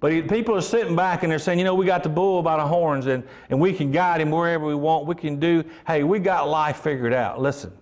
But 0.01 0.29
people 0.29 0.55
are 0.55 0.61
sitting 0.61 0.95
back 0.95 1.25
and 1.25 1.33
they're 1.33 1.41
saying, 1.41 1.59
you 1.59 1.65
know, 1.65 1.75
we 1.75 1.85
got 1.85 2.05
the 2.05 2.09
bull 2.09 2.43
by 2.43 2.57
the 2.57 2.67
horns 2.67 3.07
and, 3.07 3.25
and 3.51 3.61
we 3.61 3.73
can 3.73 3.91
guide 3.91 4.21
him 4.21 4.31
wherever 4.31 4.65
we 4.65 4.77
want. 4.77 5.07
We 5.07 5.17
can 5.17 5.41
do, 5.41 5.65
hey, 5.87 6.05
we 6.05 6.21
got 6.21 6.49
life 6.49 6.79
figured 6.79 7.13
out. 7.13 7.41
Listen. 7.41 7.73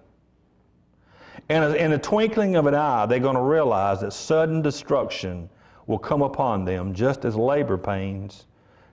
And 1.49 1.77
in 1.77 1.91
the 1.91 1.99
twinkling 1.99 2.57
of 2.57 2.67
an 2.67 2.75
eye, 2.75 3.07
they're 3.07 3.21
going 3.21 3.37
to 3.37 3.43
realize 3.43 4.01
that 4.01 4.13
sudden 4.13 4.63
destruction 4.63 5.49
will 5.87 5.99
come 5.99 6.23
upon 6.23 6.65
them 6.65 6.95
just 6.95 7.25
as 7.25 7.37
labor 7.37 7.77
pains 7.77 8.47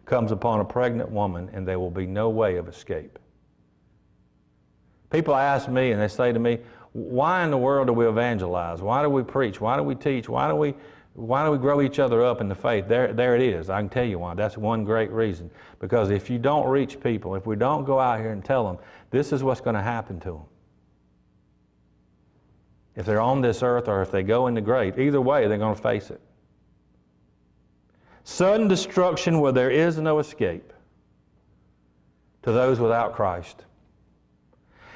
comes 0.05 0.31
upon 0.31 0.59
a 0.59 0.65
pregnant 0.65 1.09
woman 1.09 1.49
and 1.53 1.65
there 1.67 1.79
will 1.79 1.89
be 1.89 2.05
no 2.05 2.29
way 2.29 2.57
of 2.57 2.67
escape. 2.67 3.17
People 5.09 5.33
ask 5.33 5.69
me 5.69 5.91
and 5.91 6.01
they 6.01 6.07
say 6.07 6.33
to 6.33 6.39
me, 6.39 6.59
why 6.93 7.43
in 7.43 7.51
the 7.51 7.57
world 7.57 7.87
do 7.87 7.93
we 7.93 8.07
evangelize? 8.07 8.81
Why 8.81 9.01
do 9.01 9.09
we 9.09 9.23
preach? 9.23 9.59
Why 9.59 9.75
do 9.75 9.83
we 9.83 9.95
teach? 9.95 10.29
Why 10.29 10.47
do 10.47 10.55
we, 10.55 10.75
why 11.13 11.43
do 11.43 11.51
we 11.51 11.57
grow 11.57 11.81
each 11.81 11.99
other 11.99 12.23
up 12.23 12.39
in 12.39 12.47
the 12.47 12.55
faith? 12.55 12.87
There, 12.87 13.11
there 13.13 13.35
it 13.35 13.41
is. 13.41 13.69
I 13.69 13.79
can 13.79 13.89
tell 13.89 14.05
you 14.05 14.19
why. 14.19 14.35
That's 14.35 14.57
one 14.57 14.83
great 14.83 15.11
reason. 15.11 15.49
Because 15.79 16.11
if 16.11 16.29
you 16.29 16.37
don't 16.37 16.67
reach 16.67 16.99
people, 16.99 17.35
if 17.35 17.47
we 17.47 17.55
don't 17.55 17.83
go 17.83 17.99
out 17.99 18.19
here 18.19 18.31
and 18.31 18.45
tell 18.45 18.65
them, 18.65 18.77
this 19.09 19.33
is 19.33 19.43
what's 19.43 19.61
going 19.61 19.75
to 19.75 19.81
happen 19.81 20.19
to 20.21 20.31
them. 20.31 20.43
If 22.95 23.07
they're 23.07 23.21
on 23.21 23.41
this 23.41 23.63
earth 23.63 23.87
or 23.87 24.03
if 24.03 24.11
they 24.11 24.21
go 24.21 24.45
in 24.45 24.53
the 24.53 24.61
grave, 24.61 24.99
either 24.99 25.19
way, 25.19 25.47
they're 25.47 25.57
going 25.57 25.75
to 25.75 25.81
face 25.81 26.11
it. 26.11 26.21
Sudden 28.23 28.67
destruction 28.67 29.39
where 29.39 29.51
there 29.51 29.71
is 29.71 29.97
no 29.97 30.19
escape 30.19 30.71
to 32.43 32.51
those 32.51 32.79
without 32.79 33.13
Christ. 33.13 33.65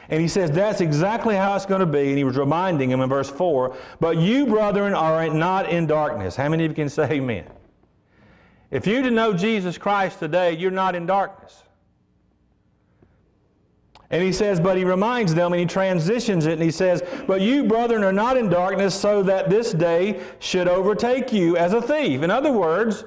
And 0.10 0.22
he 0.22 0.28
says 0.28 0.52
that's 0.52 0.82
exactly 0.82 1.36
how 1.36 1.56
it's 1.56 1.65
going 1.65 1.82
to 1.82 1.86
be. 1.86 2.10
And 2.10 2.17
he 2.17 2.24
was 2.24 2.38
reminding 2.38 2.89
him 2.89 3.02
in 3.02 3.10
verse 3.10 3.30
4 3.30 3.76
But 4.00 4.17
you, 4.17 4.46
brethren, 4.46 4.93
are 4.93 5.28
not 5.30 5.70
in 5.70 5.88
darkness. 5.88 6.36
How 6.36 6.50
many 6.50 6.65
of 6.65 6.72
you 6.72 6.76
can 6.76 6.89
say 6.89 7.12
amen? 7.12 7.46
If 8.72 8.86
you 8.86 9.02
to 9.02 9.12
know 9.12 9.34
Jesus 9.34 9.78
Christ 9.78 10.20
today, 10.20 10.54
you're 10.54 10.72
not 10.72 10.96
in 10.96 11.06
darkness. 11.06 11.63
And 14.10 14.24
he 14.24 14.32
says, 14.32 14.60
but 14.60 14.78
he 14.78 14.86
reminds 14.86 15.36
them 15.36 15.52
and 15.52 15.60
he 15.60 15.65
transitions 15.65 16.46
it 16.46 16.54
and 16.54 16.62
he 16.62 16.72
says, 16.72 17.04
But 17.28 17.41
you, 17.41 17.65
brethren, 17.65 18.04
are 18.04 18.13
not 18.13 18.38
in 18.38 18.50
darkness 18.50 18.96
so 18.96 19.22
that 19.24 19.50
this 19.50 19.74
day 19.74 20.22
should 20.39 20.70
overtake 20.70 21.34
you 21.34 21.58
as 21.58 21.74
a 21.74 21.82
thief. 21.82 22.22
In 22.22 22.32
other 22.32 22.52
words, 22.52 23.04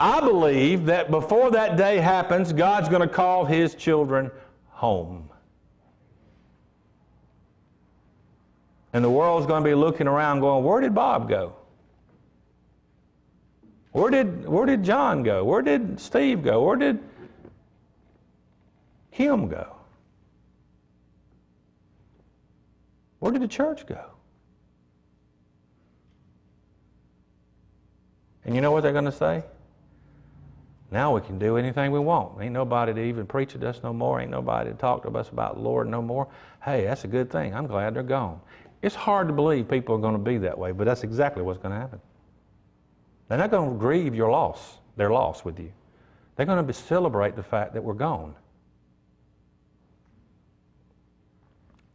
I 0.00 0.20
believe 0.20 0.86
that 0.86 1.10
before 1.10 1.50
that 1.50 1.76
day 1.76 1.98
happens, 1.98 2.52
God's 2.52 2.88
going 2.88 3.02
to 3.02 3.08
call 3.08 3.44
his 3.44 3.74
children 3.74 4.30
home. 4.68 5.28
And 8.92 9.04
the 9.04 9.10
world's 9.10 9.46
going 9.46 9.62
to 9.62 9.68
be 9.68 9.74
looking 9.74 10.06
around 10.06 10.40
going, 10.40 10.64
Where 10.64 10.80
did 10.80 10.94
Bob 10.94 11.28
go? 11.28 11.54
Where 13.92 14.10
did, 14.10 14.46
where 14.46 14.66
did 14.66 14.82
John 14.84 15.22
go? 15.22 15.44
Where 15.44 15.62
did 15.62 15.98
Steve 15.98 16.42
go? 16.42 16.62
Where 16.62 16.76
did 16.76 17.00
him 19.10 19.48
go? 19.48 19.74
Where 23.18 23.32
did 23.32 23.42
the 23.42 23.48
church 23.48 23.86
go? 23.86 24.04
And 28.44 28.54
you 28.54 28.60
know 28.60 28.70
what 28.70 28.82
they're 28.82 28.92
going 28.92 29.04
to 29.04 29.12
say? 29.12 29.42
Now 30.90 31.14
we 31.14 31.20
can 31.20 31.38
do 31.38 31.56
anything 31.56 31.92
we 31.92 31.98
want. 31.98 32.40
Ain't 32.40 32.52
nobody 32.52 32.94
to 32.94 33.02
even 33.02 33.26
preach 33.26 33.54
at 33.54 33.62
us 33.62 33.82
no 33.82 33.92
more. 33.92 34.20
Ain't 34.20 34.30
nobody 34.30 34.70
to 34.70 34.76
talk 34.76 35.02
to 35.02 35.10
us 35.10 35.28
about 35.28 35.56
the 35.56 35.60
Lord 35.60 35.86
no 35.88 36.00
more. 36.00 36.28
Hey, 36.64 36.84
that's 36.84 37.04
a 37.04 37.08
good 37.08 37.30
thing. 37.30 37.54
I'm 37.54 37.66
glad 37.66 37.94
they're 37.94 38.02
gone. 38.02 38.40
It's 38.82 38.94
hard 38.94 39.28
to 39.28 39.34
believe 39.34 39.68
people 39.68 39.94
are 39.96 39.98
going 39.98 40.14
to 40.14 40.18
be 40.18 40.38
that 40.38 40.56
way, 40.56 40.72
but 40.72 40.84
that's 40.84 41.02
exactly 41.02 41.42
what's 41.42 41.58
going 41.58 41.74
to 41.74 41.80
happen. 41.80 42.00
They're 43.28 43.38
not 43.38 43.50
going 43.50 43.72
to 43.72 43.76
grieve 43.76 44.14
your 44.14 44.30
loss, 44.30 44.78
their 44.96 45.10
loss 45.10 45.44
with 45.44 45.58
you. 45.58 45.72
They're 46.36 46.46
going 46.46 46.64
to 46.64 46.72
celebrate 46.72 47.36
the 47.36 47.42
fact 47.42 47.74
that 47.74 47.82
we're 47.82 47.94
gone. 47.94 48.34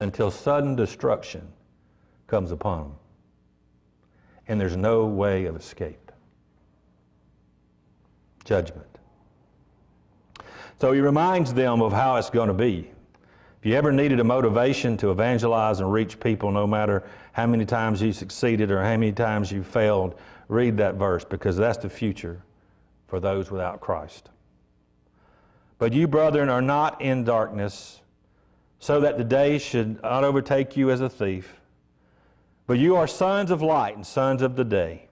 until 0.04 0.30
sudden 0.30 0.76
destruction 0.76 1.48
comes 2.28 2.52
upon 2.52 2.84
them. 2.84 2.96
And 4.48 4.60
there's 4.60 4.76
no 4.76 5.06
way 5.06 5.46
of 5.46 5.56
escape. 5.56 6.12
Judgment. 8.44 8.86
So 10.80 10.92
he 10.92 11.00
reminds 11.00 11.54
them 11.54 11.82
of 11.82 11.94
how 11.94 12.18
it's 12.18 12.30
going 12.30 12.50
to 12.50 12.54
be. 12.54 12.92
If 13.64 13.68
you 13.68 13.76
ever 13.76 13.94
needed 13.94 14.20
a 14.20 14.26
motivation 14.26 14.98
to 14.98 15.12
evangelize 15.12 15.80
and 15.80 15.90
reach 15.90 16.20
people, 16.20 16.52
no 16.52 16.68
matter 16.68 17.02
how 17.32 17.48
many 17.48 17.64
times 17.64 18.02
you 18.02 18.12
succeeded 18.12 18.70
or 18.70 18.84
how 18.84 18.98
many 18.98 19.14
times 19.14 19.54
you 19.54 19.64
failed, 19.64 20.20
read 20.50 20.76
that 20.80 20.96
verse 20.96 21.24
because 21.24 21.56
that's 21.56 21.78
the 21.78 21.90
future 21.90 22.44
for 23.08 23.22
those 23.22 23.50
without 23.50 23.80
Christ. 23.80 24.32
But 25.78 25.94
you, 25.94 26.10
brethren, 26.10 26.50
are 26.50 26.62
not 26.62 27.02
in 27.02 27.24
darkness 27.24 28.02
so 28.80 29.00
that 29.00 29.18
the 29.18 29.24
day 29.24 29.58
should 29.60 30.02
not 30.02 30.26
overtake 30.26 30.76
you 30.76 30.92
as 30.92 31.00
a 31.00 31.08
thief. 31.08 31.62
But 32.68 32.80
you 32.80 32.98
are 32.98 33.08
sons 33.08 33.50
of 33.50 33.62
light 33.62 33.96
and 33.96 34.06
sons 34.06 34.42
of 34.42 34.58
the 34.58 34.66
day. 34.66 35.08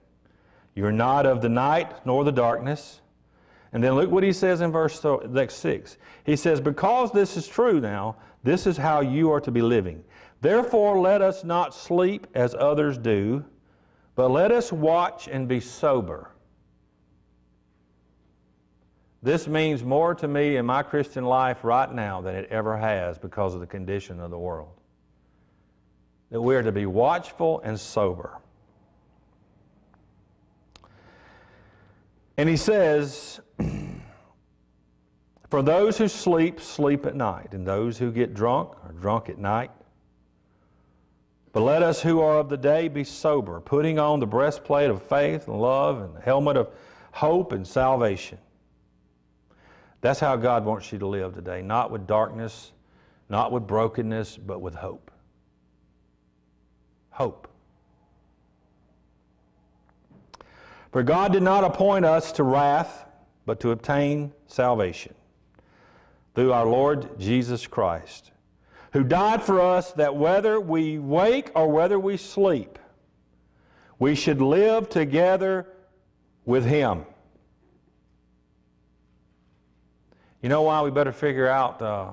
You 0.74 0.84
are 0.84 0.92
not 0.92 1.24
of 1.24 1.40
the 1.40 1.48
night 1.48 2.04
nor 2.04 2.22
the 2.22 2.32
darkness. 2.32 3.00
And 3.72 3.82
then 3.82 3.94
look 3.94 4.10
what 4.10 4.22
he 4.22 4.32
says 4.32 4.60
in 4.60 4.70
verse 4.70 5.02
next 5.28 5.56
six. 5.56 5.96
He 6.24 6.36
says, 6.36 6.60
Because 6.60 7.10
this 7.12 7.36
is 7.36 7.48
true 7.48 7.80
now, 7.80 8.16
this 8.42 8.66
is 8.66 8.76
how 8.76 9.00
you 9.00 9.30
are 9.32 9.40
to 9.40 9.50
be 9.50 9.62
living. 9.62 10.04
Therefore, 10.40 11.00
let 11.00 11.22
us 11.22 11.44
not 11.44 11.74
sleep 11.74 12.26
as 12.34 12.54
others 12.54 12.98
do, 12.98 13.44
but 14.14 14.30
let 14.30 14.50
us 14.50 14.72
watch 14.72 15.28
and 15.28 15.48
be 15.48 15.60
sober. 15.60 16.30
This 19.22 19.46
means 19.46 19.84
more 19.84 20.16
to 20.16 20.26
me 20.26 20.56
in 20.56 20.66
my 20.66 20.82
Christian 20.82 21.24
life 21.24 21.62
right 21.62 21.90
now 21.90 22.20
than 22.20 22.34
it 22.34 22.48
ever 22.50 22.76
has 22.76 23.18
because 23.18 23.54
of 23.54 23.60
the 23.60 23.66
condition 23.66 24.18
of 24.18 24.30
the 24.30 24.38
world. 24.38 24.80
That 26.30 26.42
we 26.42 26.56
are 26.56 26.62
to 26.62 26.72
be 26.72 26.86
watchful 26.86 27.60
and 27.60 27.78
sober. 27.78 28.41
And 32.42 32.48
he 32.48 32.56
says, 32.56 33.38
For 35.48 35.62
those 35.62 35.96
who 35.96 36.08
sleep, 36.08 36.60
sleep 36.60 37.06
at 37.06 37.14
night, 37.14 37.54
and 37.54 37.64
those 37.64 37.98
who 37.98 38.10
get 38.10 38.34
drunk 38.34 38.72
are 38.82 38.90
drunk 38.90 39.28
at 39.28 39.38
night. 39.38 39.70
But 41.52 41.60
let 41.60 41.84
us 41.84 42.02
who 42.02 42.20
are 42.20 42.40
of 42.40 42.48
the 42.48 42.56
day 42.56 42.88
be 42.88 43.04
sober, 43.04 43.60
putting 43.60 44.00
on 44.00 44.18
the 44.18 44.26
breastplate 44.26 44.90
of 44.90 45.04
faith 45.04 45.46
and 45.46 45.60
love 45.60 46.02
and 46.02 46.16
the 46.16 46.20
helmet 46.20 46.56
of 46.56 46.70
hope 47.12 47.52
and 47.52 47.64
salvation. 47.64 48.38
That's 50.00 50.18
how 50.18 50.34
God 50.34 50.64
wants 50.64 50.90
you 50.90 50.98
to 50.98 51.06
live 51.06 51.36
today, 51.36 51.62
not 51.62 51.92
with 51.92 52.08
darkness, 52.08 52.72
not 53.28 53.52
with 53.52 53.68
brokenness, 53.68 54.36
but 54.36 54.60
with 54.60 54.74
hope. 54.74 55.12
Hope. 57.10 57.51
For 60.92 61.02
God 61.02 61.32
did 61.32 61.42
not 61.42 61.64
appoint 61.64 62.04
us 62.04 62.32
to 62.32 62.42
wrath, 62.42 63.06
but 63.46 63.60
to 63.60 63.70
obtain 63.70 64.32
salvation 64.46 65.14
through 66.34 66.52
our 66.52 66.66
Lord 66.66 67.18
Jesus 67.18 67.66
Christ, 67.66 68.30
who 68.92 69.02
died 69.02 69.42
for 69.42 69.60
us 69.60 69.92
that 69.92 70.14
whether 70.14 70.60
we 70.60 70.98
wake 70.98 71.50
or 71.54 71.68
whether 71.68 71.98
we 71.98 72.18
sleep, 72.18 72.78
we 73.98 74.14
should 74.14 74.42
live 74.42 74.90
together 74.90 75.66
with 76.44 76.66
Him. 76.66 77.06
You 80.42 80.50
know 80.50 80.62
why 80.62 80.82
we 80.82 80.90
better 80.90 81.12
figure 81.12 81.48
out, 81.48 81.80
uh, 81.80 82.10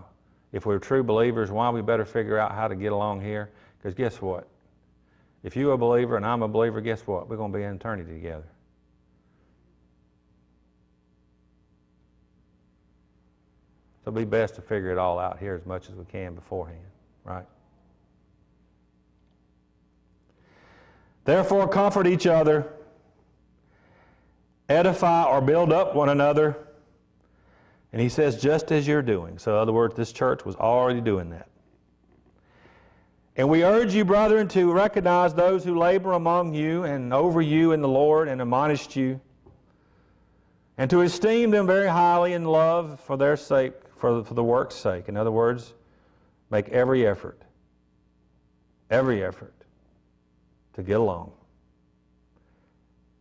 if 0.53 0.65
we're 0.65 0.79
true 0.79 1.03
believers, 1.03 1.51
why 1.51 1.69
we 1.69 1.81
better 1.81 2.05
figure 2.05 2.37
out 2.37 2.53
how 2.53 2.67
to 2.69 2.75
get 2.75 2.93
along 2.93 3.21
here? 3.21 3.49
Because 3.77 3.93
guess 3.93 4.21
what? 4.21 4.47
If 5.43 5.55
you're 5.55 5.73
a 5.73 5.77
believer 5.77 6.15
and 6.15 6.25
I'm 6.25 6.43
a 6.43 6.47
believer, 6.47 6.79
guess 6.79 7.01
what? 7.01 7.27
We're 7.27 7.37
going 7.37 7.51
to 7.51 7.57
be 7.57 7.63
in 7.63 7.75
eternity 7.75 8.13
together. 8.13 8.47
It'll 14.09 14.17
be 14.17 14.25
best 14.25 14.55
to 14.55 14.61
figure 14.61 14.91
it 14.91 14.97
all 14.97 15.19
out 15.19 15.37
here 15.37 15.53
as 15.53 15.67
much 15.67 15.87
as 15.87 15.93
we 15.93 16.03
can 16.03 16.33
beforehand, 16.33 16.81
right? 17.23 17.45
Therefore, 21.25 21.67
comfort 21.67 22.07
each 22.07 22.25
other, 22.25 22.73
edify 24.67 25.25
or 25.25 25.41
build 25.41 25.71
up 25.71 25.93
one 25.93 26.09
another 26.09 26.57
and 27.93 28.01
he 28.01 28.09
says, 28.09 28.41
just 28.41 28.71
as 28.71 28.87
you're 28.87 29.03
doing. 29.03 29.37
So, 29.37 29.51
in 29.51 29.57
other 29.59 29.73
words, 29.73 29.95
this 29.95 30.11
church 30.11 30.43
was 30.43 30.55
already 30.55 31.01
doing 31.01 31.29
that. 31.29 31.47
And 33.35 33.47
we 33.47 33.63
urge 33.63 33.93
you, 33.93 34.05
brethren, 34.05 34.47
to 34.47 34.73
recognize 34.73 35.35
those 35.35 35.63
who 35.63 35.77
labor 35.77 36.13
among 36.13 36.55
you 36.55 36.83
and 36.83 37.13
over 37.13 37.43
you 37.43 37.73
in 37.73 37.81
the 37.81 37.87
Lord 37.87 38.27
and 38.27 38.41
admonish 38.41 38.95
you, 38.95 39.21
and 40.79 40.89
to 40.89 41.01
esteem 41.01 41.51
them 41.51 41.67
very 41.67 41.87
highly 41.87 42.33
in 42.33 42.45
love 42.45 42.99
for 43.01 43.17
their 43.17 43.37
sake, 43.37 43.73
for, 43.99 44.23
for 44.23 44.33
the 44.33 44.43
work's 44.43 44.75
sake. 44.75 45.09
In 45.09 45.17
other 45.17 45.31
words, 45.31 45.73
make 46.49 46.69
every 46.69 47.05
effort, 47.05 47.41
every 48.89 49.23
effort 49.23 49.53
to 50.73 50.83
get 50.83 50.99
along. 50.99 51.31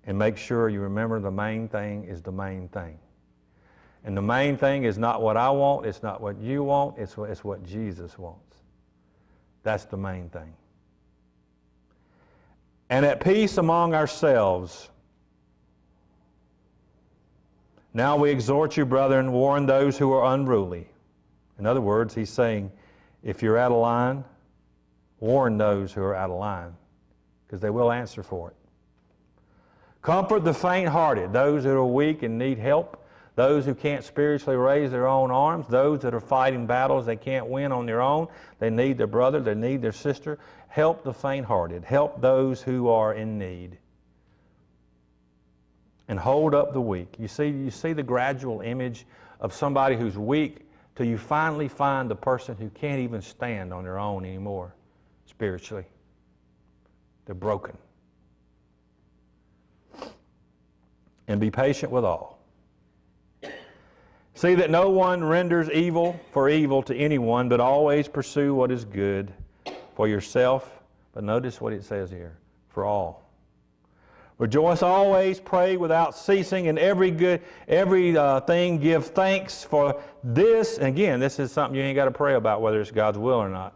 And 0.05 0.19
make 0.19 0.39
sure 0.39 0.69
you 0.69 0.81
remember 0.81 1.21
the 1.21 1.31
main 1.31 1.69
thing 1.69 2.05
is 2.05 2.23
the 2.23 2.33
main 2.33 2.69
thing. 2.69 2.99
And 4.05 4.17
the 4.17 4.23
main 4.23 4.57
thing 4.57 4.85
is 4.85 4.97
not 4.97 5.21
what 5.21 5.37
I 5.37 5.51
want, 5.51 5.85
it's 5.85 6.03
not 6.03 6.21
what 6.21 6.39
you 6.39 6.63
want, 6.63 6.97
it's, 6.97 7.17
it's 7.19 7.45
what 7.45 7.63
Jesus 7.65 8.17
wants. 8.17 8.57
That's 9.65 9.85
the 9.85 9.97
main 9.97 10.31
thing. 10.31 10.55
And 12.89 13.05
at 13.05 13.23
peace 13.23 13.59
among 13.59 13.95
ourselves. 13.95 14.89
Now 17.99 18.17
we 18.17 18.31
exhort 18.31 18.77
you, 18.77 18.87
brethren, 18.87 19.33
warn 19.33 19.67
those 19.67 19.99
who 19.99 20.13
are 20.13 20.33
unruly. 20.33 20.87
In 21.59 21.67
other 21.67 21.81
words, 21.81 22.15
he's 22.15 22.31
saying, 22.31 22.71
if 23.23 23.43
you're 23.43 23.59
out 23.59 23.73
of 23.73 23.79
line, 23.79 24.25
Warn 25.21 25.59
those 25.59 25.93
who 25.93 26.03
are 26.03 26.15
out 26.15 26.31
of 26.31 26.39
line 26.39 26.75
because 27.47 27.61
they 27.61 27.71
will 27.71 27.91
answer 27.91 28.23
for 28.23 28.51
it. 28.51 28.57
Comfort 30.01 30.45
the 30.45 30.55
faint 30.55 30.89
hearted, 30.89 31.33
those 31.33 31.65
that 31.65 31.73
are 31.73 31.85
weak 31.85 32.23
and 32.23 32.39
need 32.39 32.59
help, 32.59 33.05
those 33.35 33.65
who 33.65 33.75
can't 33.75 34.05
spiritually 34.05 34.57
raise 34.57 34.91
their 34.91 35.09
own 35.09 35.31
arms, 35.31 35.67
those 35.69 36.01
that 36.01 36.15
are 36.15 36.21
fighting 36.21 36.67
battles 36.67 37.05
they 37.05 37.17
can't 37.17 37.49
win 37.49 37.73
on 37.73 37.87
their 37.87 38.01
own. 38.01 38.29
They 38.61 38.71
need 38.71 38.97
their 38.97 39.09
brother, 39.09 39.41
they 39.41 39.55
need 39.55 39.83
their 39.83 39.93
sister. 39.93 40.39
Help 40.69 41.03
the 41.03 41.13
faint 41.13 41.47
hearted, 41.47 41.85
help 41.85 42.21
those 42.21 42.63
who 42.63 42.89
are 42.89 43.15
in 43.15 43.39
need. 43.39 43.79
And 46.09 46.19
hold 46.19 46.55
up 46.55 46.73
the 46.73 46.81
weak. 46.81 47.17
You 47.19 47.29
see, 47.29 47.49
you 47.49 47.71
see 47.71 47.93
the 47.93 48.03
gradual 48.03 48.63
image 48.63 49.07
of 49.41 49.53
somebody 49.53 49.95
who's 49.97 50.17
weak 50.17 50.67
till 50.97 51.07
you 51.07 51.19
finally 51.19 51.69
find 51.69 52.11
the 52.11 52.17
person 52.17 52.57
who 52.57 52.71
can't 52.71 53.01
even 53.01 53.23
stand 53.23 53.73
on 53.73 53.85
their 53.85 53.99
own 53.99 54.25
anymore 54.25 54.75
spiritually. 55.27 55.85
They're 57.27 57.35
broken. 57.35 57.77
And 61.29 61.39
be 61.39 61.51
patient 61.51 61.93
with 61.93 62.05
all. 62.05 62.39
See 64.35 64.55
that 64.55 64.71
no 64.71 64.89
one 64.89 65.23
renders 65.23 65.69
evil 65.71 66.19
for 66.33 66.49
evil 66.49 66.83
to 66.85 66.97
anyone, 66.97 67.49
but 67.49 67.61
always 67.61 68.09
pursue 68.09 68.55
what 68.55 68.71
is 68.71 68.85
good 68.85 69.33
for 69.95 70.09
yourself. 70.09 70.81
But 71.13 71.25
notice 71.25 71.61
what 71.61 71.73
it 71.73 71.85
says 71.85 72.11
here 72.11 72.39
for 72.69 72.85
all. 72.85 73.28
Rejoice 74.39 74.83
always, 74.85 75.41
pray 75.41 75.77
without 75.77 76.17
ceasing, 76.17 76.69
and 76.69 76.79
every 76.79 77.11
good, 77.11 77.43
every 77.67 78.17
uh, 78.17 78.41
thing 78.41 78.79
give 78.79 79.07
thanks 79.07 79.65
for 79.65 80.01
this. 80.23 80.79
And 80.79 80.87
again, 80.87 81.19
this 81.19 81.41
is 81.41 81.51
something 81.51 81.77
you 81.77 81.83
ain't 81.83 81.97
got 81.97 82.05
to 82.05 82.13
pray 82.13 82.35
about 82.35 82.63
whether 82.63 82.81
it's 82.81 82.93
God's 82.93 83.19
will 83.19 83.39
or 83.39 83.49
not. 83.49 83.75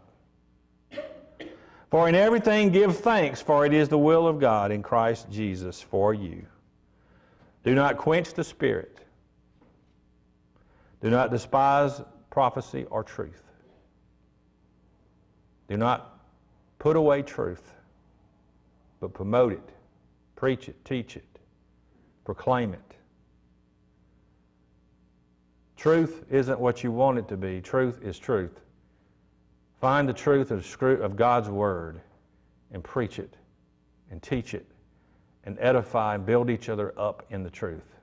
For 1.91 2.07
in 2.07 2.15
everything 2.15 2.71
give 2.71 2.97
thanks, 2.97 3.41
for 3.41 3.65
it 3.65 3.73
is 3.73 3.89
the 3.89 3.97
will 3.97 4.25
of 4.25 4.39
God 4.39 4.71
in 4.71 4.81
Christ 4.81 5.29
Jesus 5.29 5.81
for 5.81 6.13
you. 6.13 6.45
Do 7.63 7.75
not 7.75 7.97
quench 7.97 8.33
the 8.33 8.43
Spirit. 8.43 8.97
Do 11.01 11.09
not 11.09 11.29
despise 11.29 12.01
prophecy 12.29 12.85
or 12.89 13.03
truth. 13.03 13.43
Do 15.67 15.75
not 15.75 16.19
put 16.79 16.95
away 16.95 17.21
truth, 17.21 17.73
but 19.01 19.13
promote 19.13 19.51
it 19.51 19.73
Preach 20.43 20.67
it, 20.67 20.75
teach 20.83 21.15
it, 21.15 21.39
proclaim 22.25 22.73
it. 22.73 22.97
Truth 25.77 26.25
isn't 26.29 26.59
what 26.59 26.83
you 26.83 26.91
want 26.91 27.17
it 27.17 27.29
to 27.29 27.37
be. 27.37 27.61
Truth 27.61 28.01
is 28.03 28.19
truth. 28.19 28.59
Find 29.79 30.05
the 30.05 30.11
truth 30.11 30.51
of 30.51 31.15
God's 31.15 31.47
Word 31.47 32.01
and 32.73 32.83
preach 32.83 33.19
it 33.19 33.37
and 34.11 34.21
teach 34.21 34.53
it 34.53 34.65
and 35.45 35.57
edify 35.61 36.15
and 36.15 36.25
build 36.25 36.49
each 36.49 36.67
other 36.67 36.93
up 36.99 37.25
in 37.29 37.41
the 37.41 37.49
truth. 37.49 37.95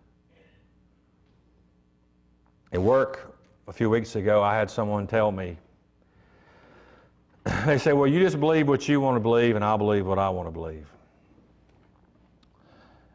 At 2.72 2.80
work 2.80 3.36
a 3.68 3.72
few 3.74 3.90
weeks 3.90 4.16
ago, 4.16 4.42
I 4.42 4.56
had 4.56 4.70
someone 4.70 5.06
tell 5.06 5.30
me, 5.30 5.58
they 7.66 7.76
say, 7.76 7.92
Well, 7.92 8.06
you 8.06 8.18
just 8.18 8.40
believe 8.40 8.66
what 8.66 8.88
you 8.88 8.98
want 8.98 9.16
to 9.16 9.20
believe, 9.20 9.56
and 9.56 9.62
I'll 9.62 9.76
believe 9.76 10.06
what 10.06 10.18
I 10.18 10.30
want 10.30 10.48
to 10.48 10.52
believe. 10.52 10.86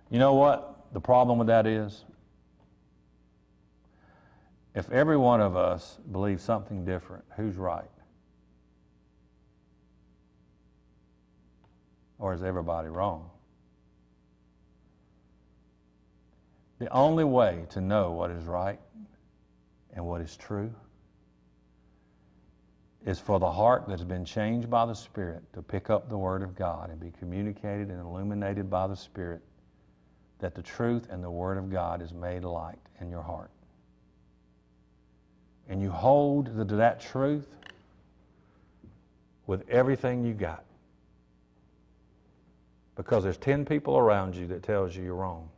You 0.10 0.20
know 0.20 0.34
what 0.36 0.86
the 0.94 1.02
problem 1.02 1.38
with 1.38 1.48
that 1.48 1.66
is? 1.66 2.06
If 4.74 4.92
every 4.92 5.18
one 5.18 5.42
of 5.42 5.56
us 5.56 5.98
believes 6.12 6.44
something 6.44 6.84
different, 6.86 7.24
who's 7.38 7.56
right? 7.56 7.90
Or 12.20 12.34
is 12.34 12.44
everybody 12.44 12.90
wrong? 12.90 13.30
The 16.80 16.90
only 16.92 17.24
way 17.24 17.66
to 17.70 17.82
know 17.82 18.12
what 18.12 18.32
is 18.32 18.44
right 18.44 18.80
and 19.94 20.06
what 20.06 20.22
is 20.22 20.36
true 20.36 20.74
is 23.06 23.20
for 23.20 23.40
the 23.40 23.52
heart 23.52 23.86
that's 23.88 24.04
been 24.04 24.26
changed 24.26 24.70
by 24.70 24.86
the 24.86 24.94
Spirit 24.94 25.42
to 25.54 25.62
pick 25.62 25.90
up 25.90 26.10
the 26.10 26.18
Word 26.18 26.42
of 26.42 26.56
God 26.56 26.90
and 26.90 27.00
be 27.00 27.12
communicated 27.12 27.90
and 27.90 28.02
illuminated 28.02 28.70
by 28.70 28.88
the 28.88 28.96
Spirit 28.96 29.42
that 30.40 30.56
the 30.56 30.62
truth 30.62 31.08
and 31.10 31.24
the 31.24 31.30
Word 31.30 31.58
of 31.58 31.72
God 31.72 32.02
is 32.02 32.14
made 32.14 32.44
light 32.44 32.80
in 33.00 33.10
your 33.10 33.22
heart. 33.22 33.52
And 35.68 35.82
you 35.82 35.90
hold 35.90 36.46
to 36.46 36.76
that 36.76 37.00
truth 37.02 37.48
with 39.48 39.68
everything 39.70 40.24
you 40.24 40.34
got. 40.34 40.64
Because 42.96 43.24
there's 43.24 43.38
10 43.38 43.66
people 43.66 43.98
around 43.98 44.36
you 44.36 44.48
that 44.48 44.64
tells 44.64 44.96
you 44.96 45.04
you're 45.04 45.16
wrong. 45.16 45.50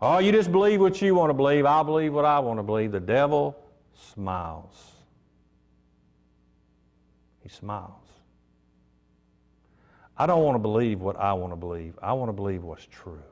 Oh, 0.00 0.18
you 0.18 0.32
just 0.32 0.50
believe 0.50 0.80
what 0.80 1.00
you 1.00 1.14
want 1.14 1.30
to 1.30 1.34
believe. 1.34 1.64
I'll 1.64 1.84
believe 1.84 2.12
what 2.12 2.24
I 2.24 2.40
want 2.40 2.58
to 2.58 2.62
believe. 2.64 2.90
The 2.90 3.00
devil 3.00 3.56
smiles. 3.94 4.92
He 7.42 7.48
smiles. 7.48 8.01
I 10.22 10.26
don't 10.26 10.44
want 10.44 10.54
to 10.54 10.60
believe 10.60 11.00
what 11.00 11.16
I 11.16 11.32
want 11.32 11.52
to 11.52 11.56
believe. 11.56 11.98
I 12.00 12.12
want 12.12 12.28
to 12.28 12.32
believe 12.32 12.62
what's 12.62 12.86
true. 12.86 13.24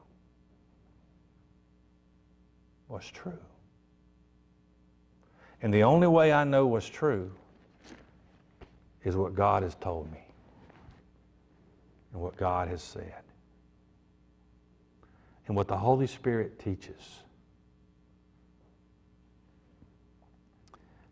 What's 2.88 3.06
true. 3.06 3.38
And 5.62 5.72
the 5.72 5.84
only 5.84 6.08
way 6.08 6.32
I 6.32 6.42
know 6.42 6.66
what's 6.66 6.88
true 6.88 7.30
is 9.04 9.14
what 9.14 9.36
God 9.36 9.62
has 9.62 9.76
told 9.76 10.10
me 10.10 10.18
and 12.12 12.20
what 12.20 12.36
God 12.36 12.66
has 12.66 12.82
said 12.82 13.22
and 15.46 15.54
what 15.54 15.68
the 15.68 15.76
Holy 15.76 16.08
Spirit 16.08 16.58
teaches. 16.58 17.20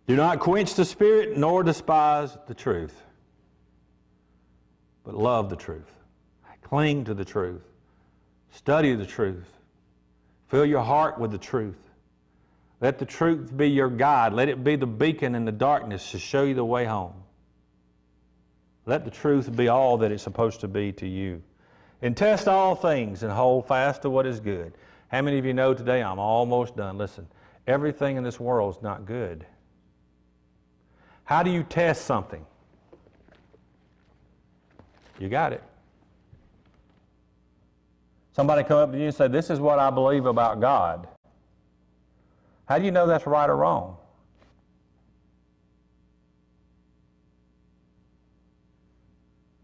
Do 0.08 0.16
not 0.16 0.40
quench 0.40 0.74
the 0.74 0.84
Spirit 0.84 1.38
nor 1.38 1.62
despise 1.62 2.36
the 2.48 2.54
truth 2.54 3.00
but 5.08 5.16
love 5.16 5.48
the 5.48 5.56
truth. 5.56 5.90
Cling 6.64 7.04
to 7.04 7.14
the 7.14 7.24
truth. 7.24 7.62
Study 8.50 8.94
the 8.94 9.06
truth. 9.06 9.48
Fill 10.48 10.66
your 10.66 10.82
heart 10.82 11.18
with 11.18 11.30
the 11.30 11.38
truth. 11.38 11.78
Let 12.82 12.98
the 12.98 13.06
truth 13.06 13.56
be 13.56 13.70
your 13.70 13.88
guide. 13.88 14.34
Let 14.34 14.50
it 14.50 14.62
be 14.62 14.76
the 14.76 14.86
beacon 14.86 15.34
in 15.34 15.46
the 15.46 15.52
darkness 15.52 16.10
to 16.10 16.18
show 16.18 16.44
you 16.44 16.52
the 16.52 16.64
way 16.64 16.84
home. 16.84 17.14
Let 18.84 19.06
the 19.06 19.10
truth 19.10 19.56
be 19.56 19.68
all 19.68 19.96
that 19.96 20.12
it's 20.12 20.22
supposed 20.22 20.60
to 20.60 20.68
be 20.68 20.92
to 20.92 21.08
you. 21.08 21.42
And 22.02 22.14
test 22.14 22.46
all 22.46 22.74
things 22.74 23.22
and 23.22 23.32
hold 23.32 23.66
fast 23.66 24.02
to 24.02 24.10
what 24.10 24.26
is 24.26 24.40
good. 24.40 24.74
How 25.10 25.22
many 25.22 25.38
of 25.38 25.46
you 25.46 25.54
know 25.54 25.72
today 25.72 26.02
I'm 26.02 26.18
almost 26.18 26.76
done? 26.76 26.98
Listen, 26.98 27.26
everything 27.66 28.18
in 28.18 28.24
this 28.24 28.38
world 28.38 28.76
is 28.76 28.82
not 28.82 29.06
good. 29.06 29.46
How 31.24 31.42
do 31.42 31.50
you 31.50 31.62
test 31.62 32.04
something? 32.04 32.44
You 35.18 35.28
got 35.28 35.52
it. 35.52 35.62
Somebody 38.32 38.62
come 38.62 38.78
up 38.78 38.92
to 38.92 38.98
you 38.98 39.06
and 39.06 39.14
say, 39.14 39.26
This 39.28 39.50
is 39.50 39.58
what 39.58 39.78
I 39.78 39.90
believe 39.90 40.26
about 40.26 40.60
God. 40.60 41.08
How 42.66 42.78
do 42.78 42.84
you 42.84 42.90
know 42.90 43.06
that's 43.06 43.26
right 43.26 43.48
or 43.48 43.56
wrong? 43.56 43.96